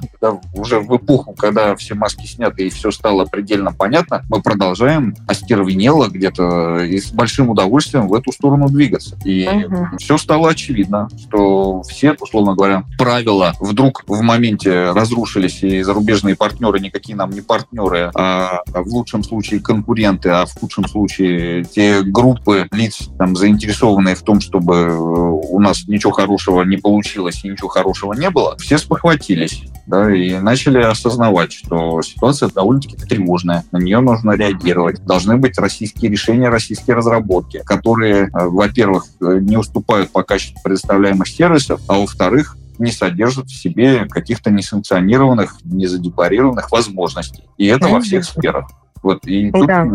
уже 0.53 0.79
в 0.79 0.95
эпоху, 0.95 1.33
когда 1.33 1.75
все 1.75 1.95
маски 1.95 2.25
сняты 2.25 2.67
и 2.67 2.69
все 2.69 2.91
стало 2.91 3.25
предельно 3.25 3.73
понятно, 3.73 4.23
мы 4.29 4.41
продолжаем 4.41 5.15
остервенело 5.27 6.07
где-то 6.07 6.79
и 6.79 6.99
с 6.99 7.11
большим 7.11 7.49
удовольствием 7.49 8.07
в 8.07 8.13
эту 8.13 8.31
сторону 8.31 8.69
двигаться. 8.69 9.17
И 9.25 9.47
угу. 9.47 9.97
все 9.97 10.17
стало 10.17 10.49
очевидно, 10.49 11.09
что 11.19 11.81
все, 11.83 12.15
условно 12.19 12.55
говоря, 12.55 12.83
правила 12.97 13.53
вдруг 13.59 14.03
в 14.07 14.21
моменте 14.21 14.91
разрушились, 14.91 15.63
и 15.63 15.81
зарубежные 15.81 16.35
партнеры 16.35 16.79
никакие 16.79 17.15
нам 17.15 17.31
не 17.31 17.41
партнеры, 17.41 18.11
а 18.15 18.61
в 18.65 18.87
лучшем 18.87 19.23
случае 19.23 19.59
конкуренты, 19.59 20.29
а 20.29 20.45
в 20.45 20.53
худшем 20.53 20.87
случае 20.87 21.63
те 21.65 22.01
группы 22.03 22.67
лиц, 22.71 23.09
там, 23.17 23.35
заинтересованные 23.35 24.15
в 24.15 24.21
том, 24.21 24.39
чтобы 24.39 24.97
у 24.97 25.59
нас 25.59 25.87
ничего 25.87 26.11
хорошего 26.11 26.63
не 26.63 26.77
получилось 26.77 27.40
и 27.43 27.49
ничего 27.49 27.69
хорошего 27.69 28.13
не 28.13 28.29
было, 28.29 28.57
все 28.57 28.77
спохватились 28.77 29.63
да, 29.87 30.13
и 30.13 30.37
начали 30.39 30.79
осознавать, 30.79 31.51
что 31.51 32.01
ситуация 32.01 32.49
довольно-таки 32.49 32.95
тревожная, 32.95 33.65
на 33.71 33.77
нее 33.77 33.99
нужно 33.99 34.31
реагировать. 34.31 35.03
Должны 35.05 35.37
быть 35.37 35.57
российские 35.57 36.11
решения, 36.11 36.49
российские 36.49 36.95
разработки, 36.95 37.61
которые, 37.65 38.25
э, 38.25 38.29
во-первых, 38.33 39.05
не 39.19 39.57
уступают 39.57 40.11
по 40.11 40.23
качеству 40.23 40.61
предоставляемых 40.63 41.27
сервисов, 41.27 41.81
а 41.87 41.95
во-вторых, 41.95 42.57
не 42.81 42.91
содержат 42.91 43.47
в 43.47 43.55
себе 43.55 44.05
каких-то 44.05 44.51
несанкционированных, 44.51 45.57
незадекларированных 45.63 46.71
возможностей. 46.71 47.43
И 47.57 47.67
это 47.67 47.87
во 47.87 48.01
всех 48.01 48.25
сферах. 48.25 48.67
Вот, 49.03 49.25
и 49.25 49.51
тут, 49.51 49.67
да. 49.67 49.87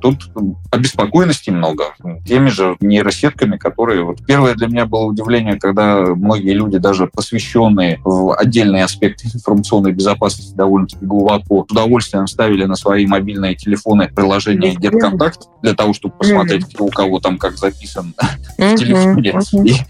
тут 0.00 0.30
обеспокоенности 0.70 1.50
много. 1.50 1.94
Теми 2.24 2.48
же 2.48 2.76
нейросетками, 2.80 3.56
которые... 3.56 4.04
Вот 4.04 4.24
первое 4.24 4.54
для 4.54 4.68
меня 4.68 4.86
было 4.86 5.04
удивление, 5.04 5.58
когда 5.58 6.00
многие 6.14 6.52
люди, 6.52 6.78
даже 6.78 7.08
посвященные 7.08 8.00
в 8.04 8.36
отдельные 8.36 8.84
аспекты 8.84 9.28
информационной 9.34 9.92
безопасности 9.92 10.54
довольно-таки 10.54 11.04
глубоко, 11.04 11.66
с 11.68 11.72
удовольствием 11.72 12.26
ставили 12.26 12.64
на 12.64 12.76
свои 12.76 13.06
мобильные 13.06 13.56
телефоны 13.56 14.08
приложение 14.14 14.76
«Детконтакт» 14.76 15.48
для 15.62 15.74
того, 15.74 15.92
чтобы 15.92 16.14
посмотреть, 16.16 16.66
кто 16.72 16.84
у 16.84 16.90
кого 16.90 17.18
там 17.18 17.38
как 17.38 17.56
записан 17.56 18.14
в 18.58 18.76
телефоне. 18.76 19.34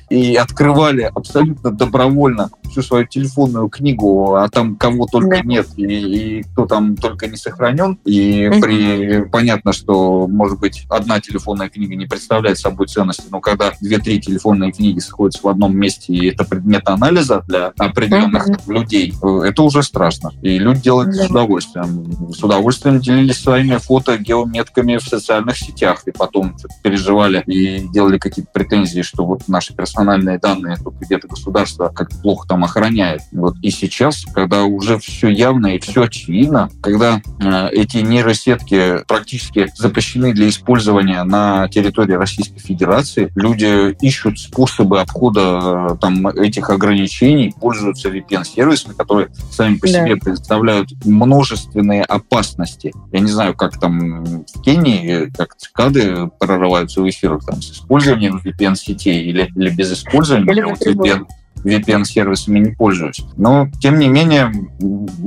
И, 0.09 0.15
и 0.15 0.37
открывали 0.37 1.11
абсолютно 1.15 1.71
добровольно 1.71 2.34
всю 2.71 2.83
свою 2.83 3.07
телефонную 3.07 3.69
книгу, 3.69 4.35
а 4.35 4.49
там 4.49 4.77
кого 4.77 5.07
только 5.07 5.43
нет, 5.43 5.69
и, 5.77 5.85
и 5.85 6.43
кто 6.43 6.67
там 6.67 6.97
только 6.97 7.29
не 7.29 7.37
сохранен. 7.37 7.99
И 8.05 8.51
при 8.61 9.25
понятно, 9.29 9.73
что, 9.73 10.27
может 10.27 10.59
быть, 10.59 10.85
одна 10.89 11.21
телефонная 11.21 11.69
книга 11.69 11.95
не 11.95 12.07
представляет 12.07 12.59
собой 12.59 12.87
ценности, 12.87 13.25
но 13.31 13.41
когда 13.41 13.73
две-три 13.81 14.21
телефонные 14.21 14.73
книги 14.73 14.99
сходятся 14.99 15.43
в 15.43 15.49
одном 15.49 15.77
месте, 15.77 16.13
и 16.13 16.29
это 16.29 16.45
предмет 16.45 16.89
анализа 16.89 17.45
для 17.47 17.73
определенных 17.79 18.49
mm-hmm. 18.49 18.73
людей, 18.73 19.15
это 19.23 19.63
уже 19.63 19.83
страшно. 19.83 20.33
И 20.43 20.59
люди 20.59 20.83
делают 20.83 21.11
mm-hmm. 21.11 21.27
с 21.27 21.31
удовольствием. 21.31 22.33
С 22.33 22.43
удовольствием 22.43 23.01
делились 23.01 23.41
своими 23.41 23.77
фото 23.77 24.19
геометками 24.19 24.97
в 24.97 25.03
социальных 25.03 25.57
сетях, 25.57 26.03
и 26.07 26.11
потом 26.11 26.57
переживали 26.83 27.43
и 27.47 27.87
делали 27.89 28.19
какие-то 28.19 28.51
претензии, 28.53 29.03
что 29.03 29.25
вот 29.25 29.49
наши 29.49 29.75
персональные 29.75 30.39
данные 30.39 30.77
тут 30.83 30.95
где-то 31.01 31.29
государство 31.29 31.89
как 31.89 32.11
плохо 32.25 32.49
там 32.49 32.65
охраняет. 32.65 33.21
Вот. 33.33 33.57
И 33.61 33.71
сейчас, 33.71 34.25
когда 34.35 34.65
уже 34.65 34.99
все 34.99 35.29
явно 35.29 35.77
и 35.77 35.79
все 35.79 36.05
очевидно, 36.05 36.71
когда 36.81 37.21
э, 37.39 37.69
эти 37.73 37.99
нейросети 37.99 38.45
сетки 38.45 39.05
практически 39.07 39.71
запрещены 39.75 40.33
для 40.33 40.49
использования 40.49 41.23
на 41.25 41.69
территории 41.69 42.15
Российской 42.15 42.61
Федерации. 42.61 43.31
Люди 43.35 43.93
ищут 44.05 44.39
способы 44.39 45.01
обхода 45.01 45.89
э, 45.91 45.97
там, 46.01 46.27
этих 46.29 46.71
ограничений, 46.71 47.55
пользуются 47.61 48.09
VPN-сервисами, 48.09 48.95
которые 48.95 49.29
сами 49.51 49.77
по 49.77 49.87
да. 49.87 49.93
себе 49.93 50.17
представляют 50.17 50.89
множественные 51.05 52.05
опасности. 52.05 52.93
Я 53.13 53.21
не 53.21 53.31
знаю, 53.31 53.55
как 53.55 53.79
там 53.79 54.25
в 54.25 54.63
Кении, 54.63 55.31
как 55.37 55.57
цикады 55.57 56.31
прорываются 56.39 57.03
в 57.03 57.09
эфирах 57.09 57.45
там, 57.45 57.61
с 57.61 57.73
использованием 57.73 58.41
VPN-сетей 58.43 59.25
или, 59.25 59.51
или 59.55 59.71
без 59.71 59.93
использования. 59.93 60.51
Или 60.51 60.63
вот 60.63 60.87
VPN 60.87 61.27
VPN-сервисами 61.57 62.59
не 62.59 62.71
пользуюсь. 62.73 63.25
Но, 63.37 63.69
тем 63.81 63.99
не 63.99 64.09
менее, 64.09 64.53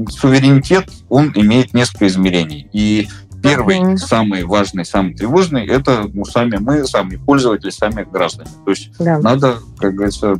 суверенитет, 0.09 0.89
он 1.09 1.31
имеет 1.35 1.73
несколько 1.73 2.07
измерений. 2.07 2.67
И 2.73 3.07
Первый, 3.41 3.79
mm-hmm. 3.79 3.97
самый 3.97 4.43
важный, 4.43 4.85
самый 4.85 5.13
тревожный, 5.13 5.65
это 5.67 6.09
ну, 6.11 6.25
сами 6.25 6.57
мы, 6.57 6.85
сами 6.85 7.17
пользователи, 7.17 7.69
сами 7.69 8.03
граждане. 8.03 8.49
То 8.65 8.71
есть 8.71 8.91
да. 8.99 9.19
надо, 9.19 9.57
как 9.77 9.93
говорится... 9.93 10.35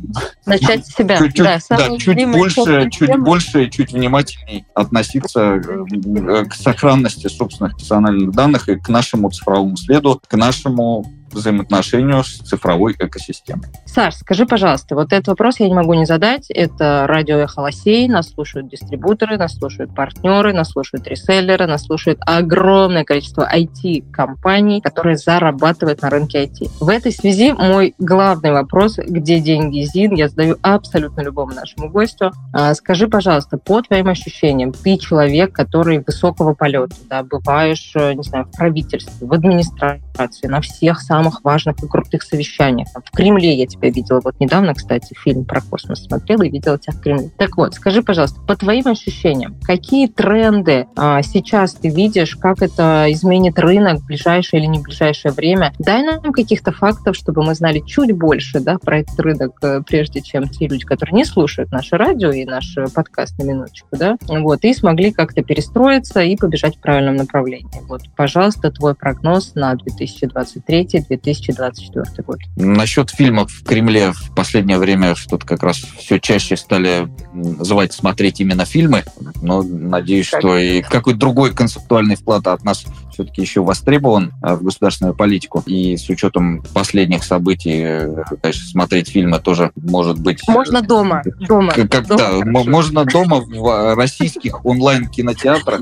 Начать 0.46 0.86
с 0.86 0.94
себя. 0.94 1.18
Чуть, 1.18 1.36
да, 1.36 1.58
да, 1.70 1.96
чуть 1.96 2.26
больше, 2.26 2.90
чуть 2.90 3.16
больше, 3.18 3.70
чуть 3.70 3.92
внимательней 3.92 4.64
относиться 4.74 5.54
э, 5.56 6.44
к 6.44 6.54
сохранности 6.54 7.28
собственных 7.28 7.76
персональных 7.76 8.32
данных 8.32 8.68
и 8.68 8.76
к 8.76 8.88
нашему 8.88 9.30
цифровому 9.30 9.76
следу, 9.76 10.20
к 10.26 10.36
нашему 10.36 11.06
взаимоотношению 11.32 12.22
с 12.24 12.38
цифровой 12.38 12.94
экосистемой. 12.98 13.66
Саш, 13.86 14.14
скажи, 14.16 14.46
пожалуйста, 14.46 14.94
вот 14.94 15.12
этот 15.12 15.28
вопрос 15.28 15.60
я 15.60 15.68
не 15.68 15.74
могу 15.74 15.94
не 15.94 16.06
задать. 16.06 16.50
Это 16.50 17.04
радио 17.06 17.36
«Эхолосей», 17.38 18.08
нас 18.08 18.30
слушают 18.30 18.68
дистрибуторы, 18.68 19.36
нас 19.36 19.56
слушают 19.56 19.94
партнеры, 19.94 20.52
нас 20.52 20.70
слушают 20.70 21.06
реселлеры, 21.06 21.66
нас 21.66 21.84
слушает 21.84 22.18
огромное 22.20 23.04
количество 23.04 23.48
IT-компаний, 23.52 24.80
которые 24.80 25.16
зарабатывают 25.16 26.02
на 26.02 26.10
рынке 26.10 26.44
IT. 26.44 26.70
В 26.80 26.88
этой 26.88 27.12
связи 27.12 27.52
мой 27.52 27.94
главный 27.98 28.52
вопрос, 28.52 28.98
где 28.98 29.40
деньги 29.40 29.82
ЗИН, 29.82 30.14
я 30.14 30.28
задаю 30.28 30.56
абсолютно 30.62 31.20
любому 31.20 31.52
нашему 31.52 31.90
гостю. 31.90 32.32
А, 32.52 32.74
скажи, 32.74 33.08
пожалуйста, 33.08 33.58
по 33.58 33.82
твоим 33.82 34.08
ощущениям, 34.08 34.72
ты 34.72 34.96
человек, 34.96 35.52
который 35.52 36.02
высокого 36.06 36.54
полета, 36.54 36.94
да, 37.08 37.22
бываешь, 37.22 37.92
э, 37.94 38.14
не 38.14 38.22
знаю, 38.22 38.46
в 38.46 38.56
правительстве, 38.56 39.26
в 39.26 39.32
администрации, 39.32 40.46
на 40.46 40.60
всех 40.60 41.00
самых 41.00 41.17
самых 41.18 41.42
важных 41.42 41.82
и 41.82 41.88
крутых 41.88 42.22
совещаниях. 42.22 42.86
В 42.94 43.10
Кремле 43.10 43.54
я 43.54 43.66
тебя 43.66 43.90
видела. 43.90 44.20
Вот 44.22 44.38
недавно, 44.38 44.74
кстати, 44.74 45.14
фильм 45.14 45.44
про 45.44 45.60
космос 45.60 46.04
смотрела 46.04 46.42
и 46.42 46.48
видела 46.48 46.78
тебя 46.78 46.92
в 46.92 47.00
Кремле. 47.00 47.30
Так 47.36 47.56
вот, 47.56 47.74
скажи, 47.74 48.02
пожалуйста, 48.02 48.40
по 48.42 48.54
твоим 48.56 48.86
ощущениям, 48.86 49.56
какие 49.62 50.06
тренды 50.06 50.86
а, 50.96 51.20
сейчас 51.22 51.74
ты 51.74 51.88
видишь, 51.88 52.36
как 52.36 52.62
это 52.62 53.06
изменит 53.08 53.58
рынок 53.58 53.98
в 53.98 54.06
ближайшее 54.06 54.60
или 54.60 54.68
не 54.68 54.78
ближайшее 54.78 55.32
время? 55.32 55.72
Дай 55.80 56.04
нам 56.04 56.32
каких-то 56.32 56.70
фактов, 56.70 57.16
чтобы 57.16 57.42
мы 57.42 57.56
знали 57.56 57.82
чуть 57.84 58.12
больше 58.12 58.60
да, 58.60 58.78
про 58.78 59.00
этот 59.00 59.18
рынок, 59.18 59.56
э, 59.62 59.80
прежде 59.84 60.20
чем 60.20 60.48
те 60.48 60.68
люди, 60.68 60.84
которые 60.84 61.16
не 61.16 61.24
слушают 61.24 61.72
наше 61.72 61.96
радио 61.96 62.30
и 62.30 62.44
наш 62.44 62.76
подкаст 62.94 63.36
на 63.38 63.42
минуточку, 63.42 63.88
да, 63.92 64.16
вот, 64.28 64.62
и 64.62 64.72
смогли 64.72 65.12
как-то 65.12 65.42
перестроиться 65.42 66.20
и 66.20 66.36
побежать 66.36 66.76
в 66.76 66.80
правильном 66.80 67.16
направлении. 67.16 67.82
Вот, 67.88 68.02
пожалуйста, 68.16 68.70
твой 68.70 68.94
прогноз 68.94 69.54
на 69.56 69.74
2023 69.74 71.06
2024 71.08 72.24
год. 72.26 72.38
Насчет 72.56 73.10
фильмов 73.10 73.50
в 73.50 73.64
Кремле 73.64 74.12
в 74.12 74.34
последнее 74.34 74.78
время 74.78 75.14
что-то 75.14 75.46
как 75.46 75.62
раз 75.62 75.76
все 75.76 76.18
чаще 76.18 76.56
стали 76.56 77.08
называть 77.32 77.92
смотреть 77.92 78.40
именно 78.40 78.64
фильмы, 78.64 79.04
но 79.42 79.62
надеюсь, 79.62 80.30
как? 80.30 80.40
что 80.40 80.58
и 80.58 80.82
какой-то 80.82 81.18
другой 81.18 81.54
концептуальный 81.54 82.16
вклад 82.16 82.46
от 82.46 82.64
нас 82.64 82.84
все-таки 83.18 83.40
еще 83.40 83.62
востребован 83.62 84.32
а, 84.42 84.54
в 84.54 84.62
государственную 84.62 85.12
политику. 85.12 85.64
И 85.66 85.96
с 85.96 86.08
учетом 86.08 86.62
последних 86.72 87.24
событий, 87.24 87.82
э, 87.82 88.24
конечно, 88.40 88.64
смотреть 88.68 89.08
фильмы 89.08 89.40
тоже 89.40 89.72
может 89.74 90.20
быть... 90.20 90.40
Э, 90.48 90.52
можно 90.52 90.82
дома. 90.82 91.24
Дома. 91.40 91.72
Как, 91.72 92.06
дома 92.06 92.16
да, 92.16 92.44
можно 92.44 93.04
дома 93.04 93.40
в 93.40 93.96
российских 93.96 94.64
онлайн-кинотеатрах 94.64 95.80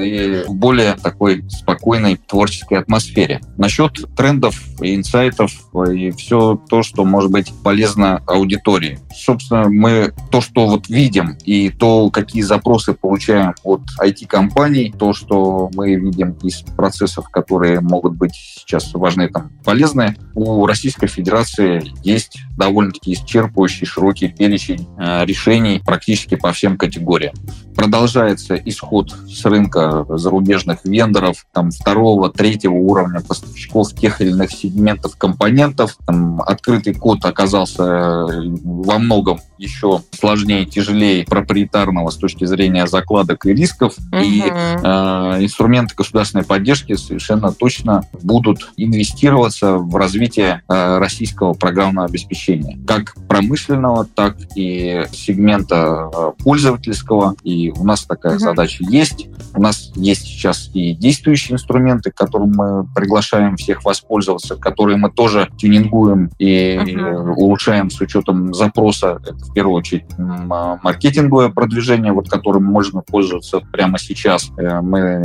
и 0.00 0.44
в 0.48 0.54
более 0.54 0.94
такой 0.94 1.44
спокойной 1.50 2.16
творческой 2.16 2.78
атмосфере. 2.78 3.42
Насчет 3.58 4.06
трендов, 4.16 4.51
инсайтов 4.80 5.52
и 5.90 6.10
все 6.10 6.60
то, 6.68 6.82
что 6.82 7.04
может 7.04 7.30
быть 7.30 7.52
полезно 7.62 8.22
аудитории. 8.26 8.98
Собственно, 9.14 9.68
мы 9.68 10.12
то, 10.30 10.40
что 10.40 10.66
вот 10.66 10.88
видим, 10.88 11.36
и 11.44 11.70
то, 11.70 12.10
какие 12.10 12.42
запросы 12.42 12.92
получаем 12.92 13.54
от 13.62 13.82
IT-компаний, 14.00 14.94
то, 14.98 15.12
что 15.12 15.70
мы 15.74 15.94
видим 15.94 16.32
из 16.42 16.62
процессов, 16.76 17.28
которые 17.30 17.80
могут 17.80 18.16
быть 18.16 18.32
сейчас 18.34 18.92
важны, 18.94 19.28
там, 19.28 19.50
полезны, 19.64 20.16
у 20.34 20.66
Российской 20.66 21.06
Федерации 21.06 21.92
есть 22.02 22.38
довольно-таки 22.56 23.14
исчерпывающий 23.14 23.86
широкий 23.86 24.28
перечень 24.28 24.86
э, 24.98 25.24
решений 25.24 25.80
практически 25.84 26.34
по 26.34 26.52
всем 26.52 26.76
категориям. 26.76 27.34
Продолжается 27.74 28.56
исход 28.56 29.14
с 29.28 29.44
рынка 29.44 30.04
зарубежных 30.08 30.84
вендоров, 30.84 31.46
там, 31.52 31.70
второго, 31.70 32.30
третьего 32.30 32.74
уровня 32.74 33.20
поставщиков 33.20 33.94
тех 33.94 34.20
или 34.20 34.30
иных 34.30 34.50
сегментов 34.52 35.16
компонентов. 35.16 35.96
Там, 36.06 36.40
открытый 36.42 36.94
код 36.94 37.24
оказался 37.24 37.82
э, 37.82 38.26
во 38.62 38.98
многом 38.98 39.40
еще 39.62 40.02
сложнее, 40.10 40.66
тяжелее 40.66 41.24
проприетарного 41.24 42.10
с 42.10 42.16
точки 42.16 42.44
зрения 42.44 42.86
закладок 42.86 43.46
и 43.46 43.54
рисков. 43.54 43.94
Угу. 44.12 44.20
И 44.22 44.42
э, 44.42 45.44
инструменты 45.44 45.94
государственной 45.96 46.44
поддержки 46.44 46.94
совершенно 46.96 47.52
точно 47.52 48.02
будут 48.22 48.72
инвестироваться 48.76 49.74
в 49.74 49.94
развитие 49.96 50.62
э, 50.68 50.98
российского 50.98 51.54
программного 51.54 52.08
обеспечения. 52.08 52.78
Как 52.86 53.14
промышленного, 53.42 54.06
так 54.14 54.36
и 54.54 55.04
сегмента 55.12 56.10
э, 56.14 56.32
пользовательского. 56.42 57.34
И 57.42 57.70
у 57.70 57.84
нас 57.84 58.04
такая 58.04 58.34
mm-hmm. 58.34 58.38
задача 58.38 58.84
есть. 58.88 59.28
У 59.54 59.60
нас 59.60 59.92
есть 59.94 60.22
сейчас 60.22 60.70
и 60.72 60.94
действующие 60.94 61.54
инструменты, 61.54 62.10
к 62.10 62.14
которым 62.14 62.52
мы 62.54 62.86
приглашаем 62.94 63.56
всех 63.56 63.84
воспользоваться, 63.84 64.56
которые 64.56 64.96
мы 64.96 65.10
тоже 65.10 65.48
тюнингуем 65.58 66.30
и 66.38 66.76
uh-huh. 66.76 67.34
улучшаем 67.34 67.90
с 67.90 68.00
учетом 68.00 68.54
запроса. 68.54 69.20
Это 69.22 69.34
в 69.34 69.52
первую 69.52 69.76
очередь 69.76 70.04
маркетинговое 70.18 71.50
продвижение, 71.50 72.12
вот 72.12 72.28
которым 72.28 72.64
можно 72.64 73.02
пользоваться 73.02 73.60
прямо 73.72 73.98
сейчас. 73.98 74.50
Э, 74.56 74.80
мы 74.80 75.22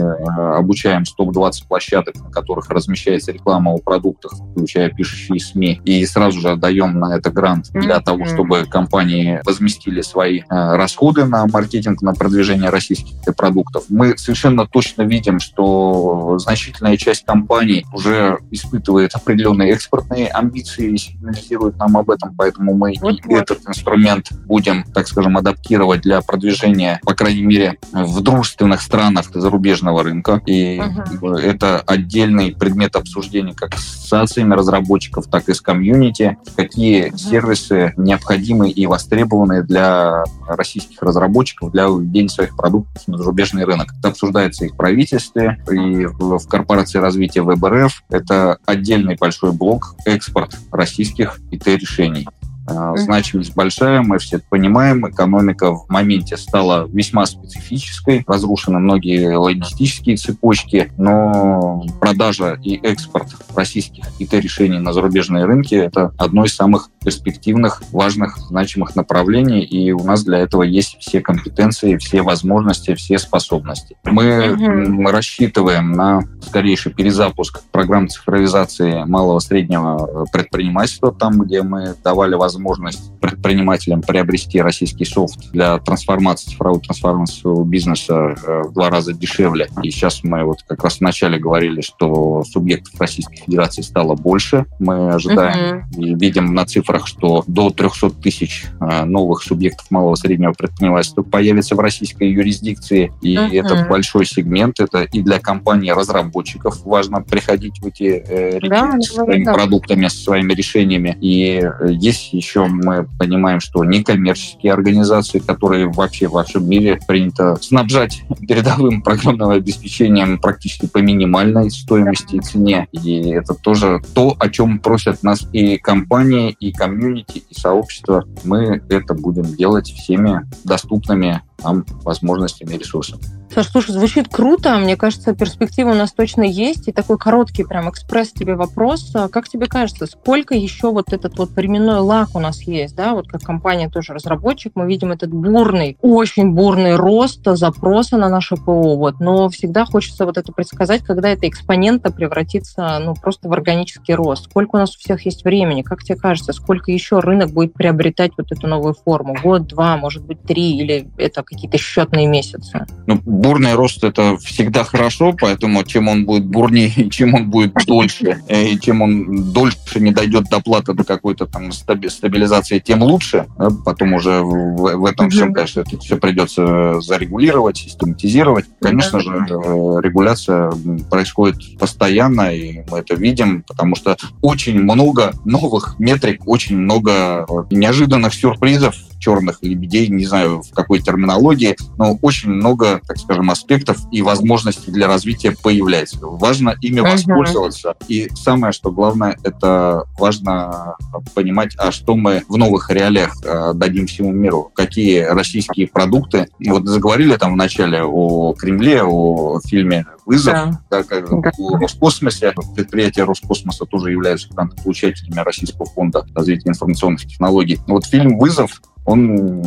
обучаем 0.55 1.05
120 1.05 1.67
площадок, 1.67 2.15
на 2.15 2.29
которых 2.29 2.69
размещается 2.69 3.31
реклама 3.31 3.71
о 3.71 3.77
продуктах, 3.77 4.33
включая 4.51 4.89
пишущие 4.89 5.39
СМИ, 5.39 5.81
и 5.85 6.05
сразу 6.05 6.39
же 6.41 6.49
отдаем 6.49 6.99
на 6.99 7.15
это 7.15 7.31
грант 7.31 7.69
для. 7.71 7.99
Того, 8.07 8.25
чтобы 8.25 8.65
компании 8.65 9.41
возместили 9.43 9.99
свои 9.99 10.39
э, 10.39 10.43
расходы 10.49 11.25
на 11.25 11.45
маркетинг, 11.45 12.01
на 12.01 12.13
продвижение 12.13 12.69
российских 12.69 13.35
продуктов. 13.35 13.83
Мы 13.89 14.17
совершенно 14.17 14.65
точно 14.65 15.01
видим, 15.01 15.41
что 15.41 16.39
значительная 16.39 16.95
часть 16.95 17.25
компаний 17.25 17.85
уже 17.91 18.39
испытывает 18.49 19.13
определенные 19.13 19.71
экспортные 19.71 20.27
амбиции 20.27 20.93
и 20.93 20.97
сигнализирует 20.97 21.77
нам 21.77 21.97
об 21.97 22.09
этом, 22.09 22.33
поэтому 22.37 22.75
мы 22.75 22.93
вот, 23.01 23.19
вот. 23.25 23.41
этот 23.41 23.67
инструмент 23.67 24.29
будем, 24.45 24.85
так 24.93 25.05
скажем, 25.09 25.35
адаптировать 25.35 26.01
для 26.01 26.21
продвижения, 26.21 27.01
по 27.03 27.13
крайней 27.13 27.43
мере, 27.43 27.77
в 27.91 28.21
дружественных 28.21 28.81
странах 28.81 29.25
зарубежного 29.33 30.03
рынка. 30.03 30.41
И 30.45 30.79
угу. 30.79 31.33
это 31.33 31.81
отдельный 31.81 32.55
предмет 32.55 32.95
обсуждения 32.95 33.53
как 33.53 33.77
с 33.77 33.97
ассоциациями 34.07 34.53
разработчиков, 34.53 35.27
так 35.27 35.49
и 35.49 35.53
с 35.53 35.61
комьюнити, 35.61 36.37
какие 36.55 37.09
угу. 37.09 37.17
сервисы 37.17 37.86
необходимы 37.95 38.69
и 38.69 38.85
востребованы 38.85 39.63
для 39.63 40.23
российских 40.47 41.01
разработчиков 41.01 41.71
для 41.71 41.85
введения 41.85 42.29
своих 42.29 42.55
продуктов 42.55 43.07
на 43.07 43.17
зарубежный 43.17 43.63
рынок. 43.63 43.93
Это 43.99 44.09
обсуждается 44.09 44.65
и 44.65 44.69
в 44.69 44.75
правительстве, 44.75 45.61
и 45.71 46.05
в 46.05 46.47
корпорации 46.47 46.99
развития 46.99 47.41
ВБРФ. 47.41 48.03
Это 48.09 48.57
отдельный 48.65 49.15
большой 49.15 49.51
блок 49.51 49.95
экспорт 50.05 50.57
российских 50.71 51.39
ИТ-решений. 51.51 52.27
А, 52.67 52.95
значимость 52.97 53.55
большая, 53.55 54.01
мы 54.01 54.19
все 54.19 54.37
это 54.37 54.45
понимаем. 54.49 55.07
Экономика 55.07 55.71
в 55.71 55.89
моменте 55.89 56.35
стала 56.35 56.87
весьма 56.91 57.25
специфической, 57.25 58.23
разрушены 58.27 58.79
многие 58.79 59.35
логистические 59.35 60.17
цепочки, 60.17 60.91
но 60.97 61.85
продажа 62.01 62.59
и 62.61 62.75
экспорт 62.75 63.27
российских 63.55 64.05
ИТ-решений 64.19 64.79
на 64.79 64.91
зарубежные 64.91 65.45
рынки– 65.45 65.75
это 65.75 66.13
одно 66.17 66.43
из 66.43 66.55
самых 66.55 66.89
перспективных, 67.03 67.83
важных, 67.91 68.37
значимых 68.37 68.95
направлений, 68.95 69.63
и 69.63 69.93
у 69.93 70.03
нас 70.03 70.23
для 70.23 70.39
этого 70.39 70.63
есть 70.63 70.97
все 70.99 71.21
компетенции, 71.21 71.95
все 71.95 72.21
возможности, 72.21 72.95
все 72.95 73.17
способности. 73.17 73.95
Мы 74.03 74.51
угу. 74.51 75.09
рассчитываем 75.09 75.93
на 75.93 76.23
скорейший 76.45 76.93
перезапуск 76.93 77.61
программ 77.71 78.09
цифровизации 78.09 79.05
малого 79.05 79.39
среднего 79.39 80.25
предпринимательства, 80.33 81.13
там, 81.13 81.39
где 81.39 81.63
мы 81.63 81.95
давали 82.03 82.35
возможность 82.35 82.56
возможность 82.57 83.11
предпринимателям 83.19 84.01
приобрести 84.01 84.61
российский 84.61 85.05
софт 85.05 85.51
для 85.51 85.77
трансформации, 85.77 86.49
цифровой 86.51 86.81
трансформации 86.81 87.41
своего 87.41 87.63
бизнеса 87.63 88.35
э, 88.45 88.61
в 88.63 88.73
два 88.73 88.89
раза 88.89 89.13
дешевле. 89.13 89.69
И 89.83 89.91
сейчас 89.91 90.23
мы 90.23 90.43
вот 90.43 90.63
как 90.67 90.83
раз 90.83 90.99
вначале 90.99 91.37
говорили, 91.37 91.81
что 91.81 92.43
субъектов 92.43 92.99
Российской 92.99 93.37
Федерации 93.37 93.81
стало 93.81 94.15
больше. 94.15 94.65
Мы 94.79 95.13
ожидаем 95.13 95.85
uh-huh. 95.91 96.01
и 96.01 96.15
видим 96.15 96.53
на 96.53 96.65
цифрах, 96.65 97.07
что 97.07 97.43
до 97.47 97.69
300 97.69 98.09
тысяч 98.21 98.65
э, 98.79 99.05
новых 99.05 99.43
субъектов 99.43 99.91
малого 99.91 100.15
и 100.15 100.17
среднего 100.17 100.53
предпринимательства 100.53 101.21
появится 101.21 101.75
в 101.75 101.79
российской 101.79 102.31
юрисдикции. 102.31 103.13
И 103.21 103.35
uh-huh. 103.35 103.53
это 103.53 103.87
большой 103.87 104.25
сегмент. 104.25 104.79
Это 104.79 105.03
и 105.03 105.21
для 105.21 105.39
компаний-разработчиков 105.39 106.83
важно 106.85 107.21
приходить 107.21 107.79
в 107.81 107.87
эти 107.87 108.23
э, 108.27 108.59
регионы 108.59 108.97
да, 108.97 109.01
со 109.01 109.13
своими 109.13 109.45
да. 109.45 109.53
продуктами, 109.53 110.07
со 110.07 110.17
своими 110.17 110.53
решениями. 110.53 111.17
И 111.21 111.63
есть 111.89 112.33
еще 112.33 112.46
еще 112.47 112.65
мы 112.65 113.07
понимаем, 113.19 113.59
что 113.59 113.83
некоммерческие 113.83 114.71
организации, 114.71 115.39
которые 115.39 115.87
вообще 115.87 116.27
во 116.27 116.43
всем 116.43 116.67
мире 116.67 116.99
принято 117.07 117.57
снабжать 117.61 118.23
передовым 118.47 119.01
программным 119.01 119.49
обеспечением 119.49 120.39
практически 120.39 120.87
по 120.87 120.99
минимальной 120.99 121.69
стоимости 121.69 122.35
и 122.35 122.39
цене. 122.39 122.87
И 122.91 123.29
это 123.29 123.53
тоже 123.53 124.01
то, 124.15 124.35
о 124.39 124.49
чем 124.49 124.79
просят 124.79 125.23
нас 125.23 125.47
и 125.51 125.77
компании, 125.77 126.55
и 126.59 126.71
комьюнити, 126.71 127.43
и 127.49 127.53
сообщество. 127.53 128.23
Мы 128.43 128.81
это 128.89 129.13
будем 129.13 129.43
делать 129.43 129.87
всеми 129.87 130.41
доступными 130.63 131.41
нам 131.63 131.85
возможностями 132.03 132.75
и 132.75 132.77
ресурсами. 132.77 133.21
Саш, 133.53 133.69
слушай, 133.69 133.91
звучит 133.91 134.27
круто. 134.27 134.77
Мне 134.77 134.97
кажется, 134.97 135.33
перспектива 135.33 135.91
у 135.91 135.95
нас 135.95 136.11
точно 136.11 136.43
есть. 136.43 136.87
И 136.87 136.91
такой 136.91 137.17
короткий 137.17 137.63
прям 137.63 137.89
экспресс 137.89 138.31
тебе 138.31 138.55
вопрос. 138.55 139.09
А 139.15 139.29
как 139.29 139.47
тебе 139.47 139.67
кажется, 139.67 140.05
сколько 140.05 140.53
еще 140.53 140.91
вот 140.91 141.13
этот 141.13 141.37
вот 141.37 141.51
временной 141.51 141.99
лак 141.99 142.35
у 142.35 142.39
нас 142.39 142.61
есть, 142.63 142.95
да? 142.95 143.13
Вот 143.13 143.27
как 143.27 143.41
компания 143.41 143.89
тоже 143.89 144.13
разработчик, 144.13 144.73
мы 144.75 144.85
видим 144.85 145.11
этот 145.11 145.31
бурный, 145.31 145.97
очень 146.01 146.51
бурный 146.51 146.95
рост 146.95 147.41
запроса 147.45 148.17
на 148.17 148.29
наше 148.29 148.57
ПО. 148.57 148.95
Вот. 148.97 149.19
Но 149.19 149.49
всегда 149.49 149.85
хочется 149.85 150.25
вот 150.25 150.37
это 150.37 150.51
предсказать, 150.51 151.03
когда 151.03 151.29
это 151.29 151.47
экспонента 151.47 152.11
превратится 152.11 152.99
ну, 152.99 153.15
просто 153.15 153.47
в 153.47 153.53
органический 153.53 154.13
рост. 154.13 154.45
Сколько 154.45 154.75
у 154.75 154.79
нас 154.79 154.95
у 154.95 154.99
всех 154.99 155.25
есть 155.25 155.45
времени? 155.45 155.83
Как 155.83 156.03
тебе 156.03 156.17
кажется, 156.17 156.51
сколько 156.51 156.91
еще 156.91 157.19
рынок 157.19 157.51
будет 157.51 157.73
приобретать 157.73 158.33
вот 158.37 158.51
эту 158.51 158.67
новую 158.67 158.93
форму? 158.93 159.35
Год, 159.41 159.67
два, 159.67 159.95
может 159.97 160.25
быть, 160.25 160.43
три? 160.43 160.77
Или 160.77 161.09
это 161.17 161.43
какие-то 161.47 161.77
счетные 161.77 162.27
месяцы? 162.27 162.85
Ну, 163.07 163.19
бурный 163.25 163.73
рост 163.73 164.03
это 164.03 164.37
всегда 164.37 164.83
хорошо, 164.83 165.33
поэтому 165.39 165.83
чем 165.83 166.07
он 166.07 166.25
будет 166.25 166.45
бурнее, 166.45 167.09
чем 167.09 167.33
он 167.33 167.49
будет 167.49 167.73
дольше, 167.85 168.41
э, 168.47 168.67
и 168.67 168.79
чем 168.79 169.01
он 169.01 169.53
дольше 169.53 169.99
не 169.99 170.11
дойдет 170.11 170.45
до 170.49 170.59
платы 170.59 170.93
до 170.93 171.03
какой-то 171.03 171.45
там 171.45 171.71
стабилизации, 171.71 172.79
тем 172.79 173.01
лучше. 173.01 173.47
Потом 173.85 174.13
уже 174.13 174.41
в, 174.41 174.97
в 174.97 175.05
этом 175.05 175.29
всем, 175.29 175.53
конечно, 175.53 175.81
это 175.81 175.97
все 175.99 176.17
придется 176.17 176.99
зарегулировать, 176.99 177.77
систематизировать. 177.77 178.65
Конечно 178.81 179.19
же, 179.19 179.31
э, 179.31 179.53
регуляция 180.01 180.71
происходит 181.09 181.77
постоянно, 181.79 182.53
и 182.53 182.83
мы 182.91 182.99
это 182.99 183.15
видим, 183.15 183.63
потому 183.63 183.95
что 183.95 184.17
очень 184.41 184.81
много 184.81 185.31
новых 185.45 185.95
метрик, 185.99 186.47
очень 186.47 186.77
много 186.77 187.45
неожиданных 187.71 188.33
сюрпризов 188.33 188.95
черных 189.19 189.59
лебедей, 189.61 190.07
не 190.07 190.25
знаю 190.25 190.61
в 190.61 190.71
какой 190.71 190.99
терминологии, 190.99 191.75
но 191.97 192.17
очень 192.21 192.49
много, 192.49 193.01
так 193.07 193.17
скажем, 193.17 193.49
аспектов 193.49 193.97
и 194.11 194.21
возможностей 194.21 194.91
для 194.91 195.07
развития 195.07 195.51
появляется. 195.51 196.19
Важно 196.21 196.75
ими 196.81 196.99
uh-huh. 196.99 197.11
воспользоваться. 197.11 197.95
И 198.07 198.29
самое, 198.35 198.73
что 198.73 198.91
главное, 198.91 199.37
это 199.43 200.03
важно 200.17 200.95
понимать, 201.35 201.73
а 201.77 201.91
что 201.91 202.15
мы 202.15 202.43
в 202.47 202.57
новых 202.57 202.89
реалиях 202.89 203.35
э, 203.43 203.73
дадим 203.73 204.07
всему 204.07 204.31
миру, 204.31 204.71
какие 204.75 205.21
российские 205.21 205.87
продукты. 205.87 206.47
Вот 206.65 206.87
заговорили 206.87 207.35
там 207.35 207.53
в 207.53 207.57
начале 207.57 208.03
о 208.03 208.53
Кремле, 208.53 209.03
о 209.03 209.59
фильме 209.65 210.05
«Вызов», 210.25 210.53
да. 210.53 210.81
Да, 210.89 211.03
как, 211.03 211.29
да. 211.29 211.51
в 211.57 211.79
Роскосмосе. 211.79 212.53
Предприятия 212.75 213.23
Роскосмоса 213.23 213.85
тоже 213.85 214.11
являются 214.11 214.49
получателями 214.83 215.39
Российского 215.39 215.85
фонда 215.85 216.25
развития 216.35 216.69
информационных 216.69 217.21
технологий. 217.21 217.79
Вот 217.87 218.05
фильм 218.05 218.37
«Вызов» 218.37 218.81
он 219.07 219.63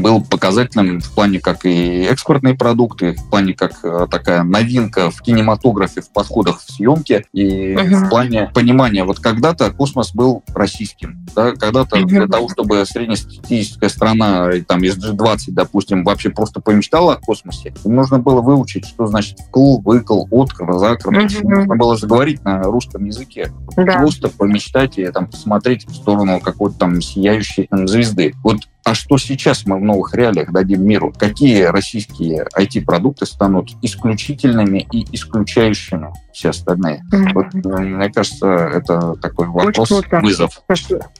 был 0.00 0.22
показательным 0.24 1.00
в 1.00 1.14
плане 1.14 1.38
как 1.38 1.64
и 1.64 2.02
экспортные 2.02 2.54
продукты, 2.54 3.12
в 3.12 3.30
плане 3.30 3.54
как 3.54 3.72
э, 3.84 4.06
такая 4.10 4.42
новинка 4.42 5.10
в 5.10 5.20
кинематографе, 5.22 6.00
в 6.00 6.10
подходах 6.10 6.60
в 6.60 6.70
съемке 6.70 7.24
и 7.32 7.74
uh-huh. 7.74 8.06
в 8.06 8.08
плане 8.08 8.50
понимания. 8.52 9.04
Вот 9.04 9.20
когда-то 9.20 9.70
космос 9.70 10.14
был 10.14 10.42
российским, 10.54 11.24
да, 11.36 11.52
когда-то 11.52 11.98
uh-huh. 11.98 12.06
для 12.06 12.26
того, 12.26 12.48
чтобы 12.48 12.84
среднестатистическая 12.84 13.88
страна 13.88 14.50
там 14.66 14.82
из 14.82 14.96
G20, 14.96 15.38
допустим, 15.48 16.04
вообще 16.04 16.30
просто 16.30 16.60
помечтала 16.60 17.14
о 17.14 17.16
космосе, 17.16 17.72
им 17.84 17.94
нужно 17.94 18.18
было 18.18 18.40
выучить, 18.40 18.86
что 18.86 19.06
значит 19.06 19.38
вкл, 19.38 19.78
выкл, 19.78 20.24
откр, 20.30 20.72
закр. 20.78 21.10
Uh-huh. 21.10 21.48
Нужно 21.48 21.76
было 21.76 21.96
заговорить 21.96 22.44
на 22.44 22.62
русском 22.62 23.04
языке. 23.04 23.52
Да. 23.76 23.98
Просто 23.98 24.28
помечтать 24.28 24.98
и 24.98 25.06
там 25.06 25.28
посмотреть 25.28 25.86
в 25.86 25.94
сторону 25.94 26.40
какой-то 26.40 26.78
там 26.78 27.00
сияющей 27.00 27.68
там, 27.70 27.86
звезды. 27.86 28.34
Вот 28.42 28.62
а 28.84 28.94
что 28.94 29.16
сейчас 29.18 29.64
мы 29.66 29.78
в 29.78 29.82
новых 29.82 30.14
реалиях 30.14 30.52
дадим 30.52 30.84
миру? 30.84 31.12
Какие 31.16 31.64
российские 31.64 32.46
IT-продукты 32.56 33.26
станут 33.26 33.70
исключительными 33.82 34.86
и 34.92 35.06
исключающими? 35.12 36.12
Все 36.32 36.50
остальные. 36.50 37.04
Mm-hmm. 37.12 37.32
Вот, 37.34 37.54
мне 37.54 38.10
кажется, 38.10 38.46
это 38.46 39.14
такой 39.20 39.48
вопрос, 39.48 39.90
вызов. 40.10 40.62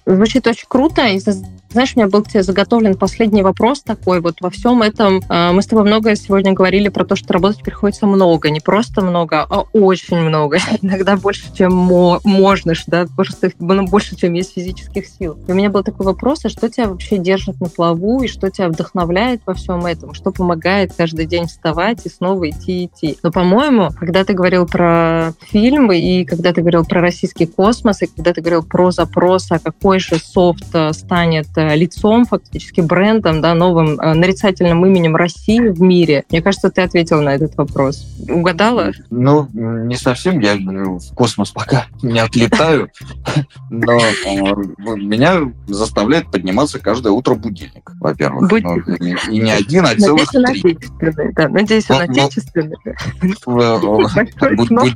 Звучит 0.06 0.46
очень 0.46 0.66
круто. 0.68 1.06
И, 1.06 1.18
знаешь, 1.18 1.92
у 1.94 2.00
меня 2.00 2.08
был 2.08 2.22
тебе 2.22 2.42
заготовлен 2.42 2.96
последний 2.96 3.42
вопрос 3.42 3.82
такой. 3.82 4.20
Вот 4.20 4.36
во 4.40 4.50
всем 4.50 4.82
этом 4.82 5.20
э, 5.28 5.52
мы 5.52 5.62
с 5.62 5.66
тобой 5.66 5.84
много 5.84 6.14
сегодня 6.16 6.52
говорили 6.52 6.88
про 6.88 7.04
то, 7.04 7.16
что 7.16 7.32
работать 7.32 7.62
приходится 7.62 8.06
много. 8.06 8.50
Не 8.50 8.60
просто 8.60 9.02
много, 9.02 9.46
а 9.48 9.64
очень 9.72 10.18
много. 10.18 10.58
Иногда 10.82 11.16
больше, 11.16 11.52
чем 11.54 11.72
можно, 11.74 12.74
да, 12.86 13.06
просто 13.16 13.50
ну, 13.58 13.86
больше, 13.86 14.16
чем 14.16 14.34
есть 14.34 14.54
физических 14.54 15.06
сил. 15.06 15.38
И 15.46 15.52
у 15.52 15.54
меня 15.54 15.70
был 15.70 15.82
такой 15.82 16.06
вопрос, 16.06 16.44
а 16.44 16.48
что 16.48 16.68
тебя 16.68 16.88
вообще 16.88 17.18
держит 17.18 17.60
на 17.60 17.68
плаву, 17.68 18.22
и 18.22 18.28
что 18.28 18.50
тебя 18.50 18.68
вдохновляет 18.68 19.42
во 19.46 19.54
всем 19.54 19.86
этом, 19.86 20.14
что 20.14 20.30
помогает 20.30 20.92
каждый 20.96 21.26
день 21.26 21.46
вставать 21.46 22.04
и 22.04 22.08
снова 22.08 22.48
идти 22.50 22.84
идти. 22.84 23.18
Но, 23.22 23.30
по-моему, 23.30 23.90
когда 23.98 24.24
ты 24.24 24.32
говорил 24.32 24.66
про 24.66 25.01
фильмы, 25.50 26.00
и 26.00 26.24
когда 26.24 26.52
ты 26.52 26.60
говорил 26.60 26.84
про 26.84 27.00
российский 27.00 27.46
космос, 27.46 28.02
и 28.02 28.06
когда 28.06 28.32
ты 28.32 28.40
говорил 28.40 28.62
про 28.62 28.90
запрос, 28.90 29.50
а 29.50 29.58
какой 29.58 29.98
же 29.98 30.16
софт 30.18 30.66
э, 30.74 30.92
станет 30.92 31.48
э, 31.56 31.74
лицом, 31.76 32.24
фактически 32.24 32.80
брендом, 32.80 33.40
да, 33.40 33.54
новым 33.54 34.00
э, 34.00 34.14
нарицательным 34.14 34.84
именем 34.86 35.16
России 35.16 35.60
в 35.60 35.80
мире, 35.80 36.24
мне 36.30 36.42
кажется, 36.42 36.70
ты 36.70 36.82
ответил 36.82 37.20
на 37.20 37.34
этот 37.34 37.56
вопрос. 37.56 38.06
Угадала? 38.28 38.92
Ну, 39.10 39.48
не 39.52 39.96
совсем. 39.96 40.40
Я 40.40 40.56
в 40.56 41.14
космос 41.14 41.50
пока 41.50 41.86
не 42.02 42.18
отлетаю, 42.18 42.90
но 43.70 43.98
меня 44.96 45.52
заставляет 45.66 46.30
подниматься 46.30 46.78
каждое 46.78 47.12
утро 47.12 47.34
будильник, 47.34 47.92
во-первых. 48.00 48.50
Ну, 48.50 48.56
и 49.30 49.38
не 49.38 49.50
один, 49.50 49.86
а 49.86 49.94
целых 49.96 50.30
три. 50.30 50.78
Надеюсь, 51.36 51.90
он 51.90 52.02
отечественный. 52.02 52.76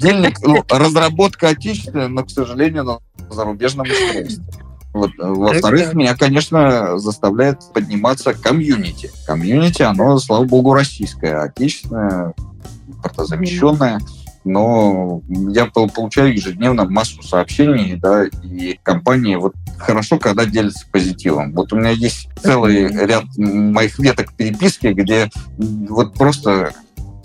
Будильник, 0.01 0.39
ну, 0.43 0.65
разработка 0.69 1.49
отечественная, 1.49 2.09
но, 2.09 2.25
к 2.25 2.31
сожалению, 2.31 2.85
на 2.85 2.99
зарубежном 3.31 3.87
устройстве. 3.87 4.45
Вот. 4.93 5.11
Во-вторых, 5.19 5.93
меня, 5.93 6.17
конечно, 6.17 6.99
заставляет 6.99 7.59
подниматься 7.75 8.33
комьюнити. 8.33 9.11
Комьюнити, 9.27 9.83
оно, 9.83 10.19
слава 10.19 10.45
богу, 10.45 10.73
российское, 10.73 11.43
отечественное, 11.43 12.33
импортозамещенное. 12.89 14.01
Но 14.45 15.23
я 15.29 15.67
получаю 15.67 16.33
ежедневно 16.33 16.89
массу 16.89 17.21
сообщений, 17.23 17.97
да, 17.97 18.27
и 18.45 18.79
компании 18.83 19.35
вот 19.35 19.55
хорошо, 19.77 20.19
когда 20.19 20.47
делятся 20.47 20.87
позитивом. 20.91 21.53
Вот 21.53 21.73
у 21.73 21.77
меня 21.77 21.91
есть 21.91 22.29
целый 22.41 22.87
ряд 22.87 23.25
моих 23.37 23.99
веток 23.99 24.33
переписки, 24.35 24.87
где 24.87 25.31
вот 25.59 26.15
просто 26.15 26.73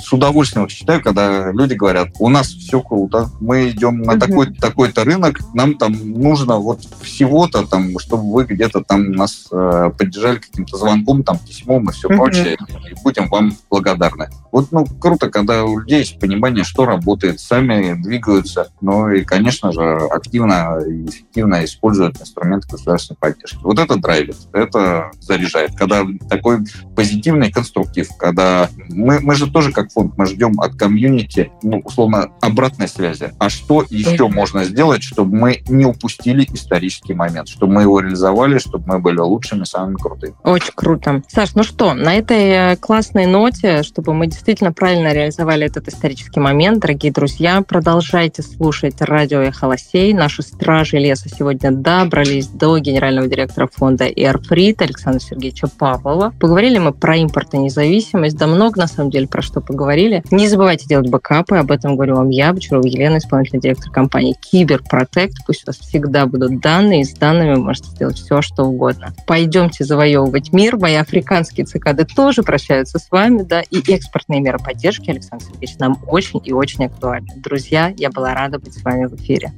с 0.01 0.11
удовольствием 0.13 0.67
читаю, 0.67 1.01
когда 1.01 1.51
люди 1.51 1.73
говорят, 1.73 2.09
у 2.19 2.29
нас 2.29 2.47
все 2.47 2.81
круто, 2.81 3.29
мы 3.39 3.69
идем 3.69 4.01
на 4.01 4.19
такой-то 4.19 4.53
такой 4.59 4.91
рынок, 4.95 5.39
нам 5.53 5.75
там 5.77 5.93
нужно 5.93 6.57
вот 6.57 6.81
всего-то 7.01 7.65
там, 7.65 7.97
чтобы 7.99 8.31
вы 8.31 8.45
где-то 8.45 8.83
там 8.83 9.11
нас 9.11 9.47
э, 9.51 9.91
поддержали 9.97 10.39
каким-то 10.39 10.77
звонком, 10.77 11.23
там, 11.23 11.37
письмом 11.37 11.89
и 11.89 11.93
все 11.93 12.07
прочее, 12.07 12.57
и 12.89 13.03
будем 13.03 13.27
вам 13.29 13.55
благодарны. 13.69 14.29
Вот, 14.51 14.71
ну, 14.71 14.85
круто, 14.85 15.29
когда 15.29 15.63
у 15.63 15.79
людей 15.79 15.99
есть 15.99 16.19
понимание, 16.19 16.63
что 16.63 16.85
работает, 16.85 17.39
сами 17.39 17.93
двигаются, 17.93 18.71
ну 18.81 19.09
и, 19.09 19.23
конечно 19.23 19.71
же, 19.71 19.81
активно 20.11 20.79
и 20.85 21.05
эффективно 21.05 21.63
используют 21.63 22.19
инструменты 22.19 22.67
государственной 22.69 23.17
поддержки. 23.17 23.59
Вот 23.63 23.79
это 23.79 23.95
драйвит, 23.97 24.37
это 24.53 25.11
заряжает. 25.19 25.75
Когда 25.75 26.05
такой 26.29 26.59
позитивный 26.95 27.51
конструктив, 27.51 28.09
когда 28.17 28.69
мы, 28.89 29.19
мы 29.19 29.35
же 29.35 29.49
тоже 29.49 29.71
как 29.71 29.90
фонд, 29.93 30.17
мы 30.17 30.25
ждем 30.25 30.59
от 30.59 30.75
комьюнити, 30.75 31.51
ну, 31.63 31.81
условно, 31.83 32.31
обратной 32.41 32.87
связи. 32.87 33.33
А 33.39 33.49
что 33.49 33.85
еще 33.89 34.27
можно 34.27 34.63
сделать, 34.63 35.03
чтобы 35.03 35.35
мы 35.35 35.63
не 35.67 35.85
упустили 35.85 36.47
исторический 36.53 37.13
момент, 37.13 37.47
чтобы 37.49 37.73
мы 37.73 37.81
его 37.83 37.99
реализовали, 37.99 38.57
чтобы 38.57 38.85
мы 38.87 38.99
были 38.99 39.17
лучшими, 39.17 39.63
самыми 39.63 39.95
крутыми. 39.95 40.33
Очень 40.43 40.73
круто. 40.75 41.21
Саш, 41.27 41.55
ну 41.55 41.63
что, 41.63 41.93
на 41.93 42.15
этой 42.15 42.73
э, 42.73 42.75
классной 42.77 43.25
ноте, 43.25 43.83
чтобы 43.83 44.13
мы 44.13 44.27
действительно 44.27 44.71
правильно 44.71 45.13
реализовали 45.13 45.65
этот 45.65 45.87
исторический 45.87 46.39
момент, 46.39 46.79
дорогие 46.79 47.11
друзья, 47.11 47.61
продолжайте 47.61 48.41
слушать 48.41 49.01
радио 49.01 49.39
«Эхолосей». 49.41 50.13
Наши 50.13 50.41
стражи 50.41 50.97
леса 50.97 51.29
сегодня 51.29 51.71
добрались 51.71 52.47
до 52.47 52.77
генерального 52.77 53.27
директора 53.27 53.69
фонда 53.71 54.07
«Airfrit» 54.07 54.81
Александра 54.81 55.19
Сергеевича 55.19 55.67
Павлова. 55.67 56.33
Поговорили 56.39 56.77
мы 56.77 56.93
про 56.93 57.17
импорт 57.17 57.53
и 57.53 57.57
независимость, 57.57 58.37
да 58.37 58.47
много, 58.47 58.79
на 58.79 58.87
самом 58.87 59.11
деле, 59.11 59.27
про 59.27 59.41
что 59.41 59.61
поговорить 59.61 59.80
говорили. 59.81 60.23
Не 60.29 60.47
забывайте 60.47 60.85
делать 60.87 61.09
бэкапы, 61.09 61.55
об 61.55 61.71
этом 61.71 61.95
говорю 61.95 62.15
вам 62.17 62.29
я, 62.29 62.53
Бочарова 62.53 62.85
Елена, 62.85 63.17
исполнительный 63.17 63.61
директор 63.61 63.91
компании 63.91 64.35
Киберпротект. 64.39 65.37
Пусть 65.47 65.63
у 65.63 65.67
вас 65.67 65.77
всегда 65.79 66.27
будут 66.27 66.59
данные, 66.61 67.01
и 67.01 67.03
с 67.03 67.13
данными 67.13 67.55
вы 67.55 67.63
можете 67.63 67.89
сделать 67.89 68.17
все, 68.17 68.41
что 68.41 68.63
угодно. 68.63 69.13
Пойдемте 69.25 69.83
завоевывать 69.83 70.53
мир. 70.53 70.77
Мои 70.77 70.95
африканские 70.95 71.65
цикады 71.65 72.05
тоже 72.05 72.43
прощаются 72.43 72.99
с 72.99 73.09
вами, 73.09 73.41
да, 73.41 73.61
и 73.61 73.79
экспортные 73.91 74.39
меры 74.39 74.59
поддержки, 74.59 75.09
Александр 75.09 75.45
Сергеевич, 75.45 75.77
нам 75.79 75.97
очень 76.07 76.41
и 76.43 76.53
очень 76.53 76.85
актуальны. 76.85 77.29
Друзья, 77.37 77.91
я 77.97 78.11
была 78.11 78.33
рада 78.35 78.59
быть 78.59 78.73
с 78.73 78.83
вами 78.83 79.05
в 79.05 79.15
эфире. 79.15 79.51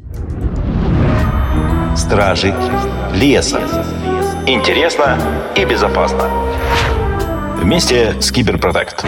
Стражи 1.98 2.54
леса. 3.14 3.62
Интересно 4.48 5.18
и 5.56 5.66
безопасно. 5.66 6.30
Вместе 7.62 8.20
с 8.20 8.32
Киберпротект. 8.32 9.06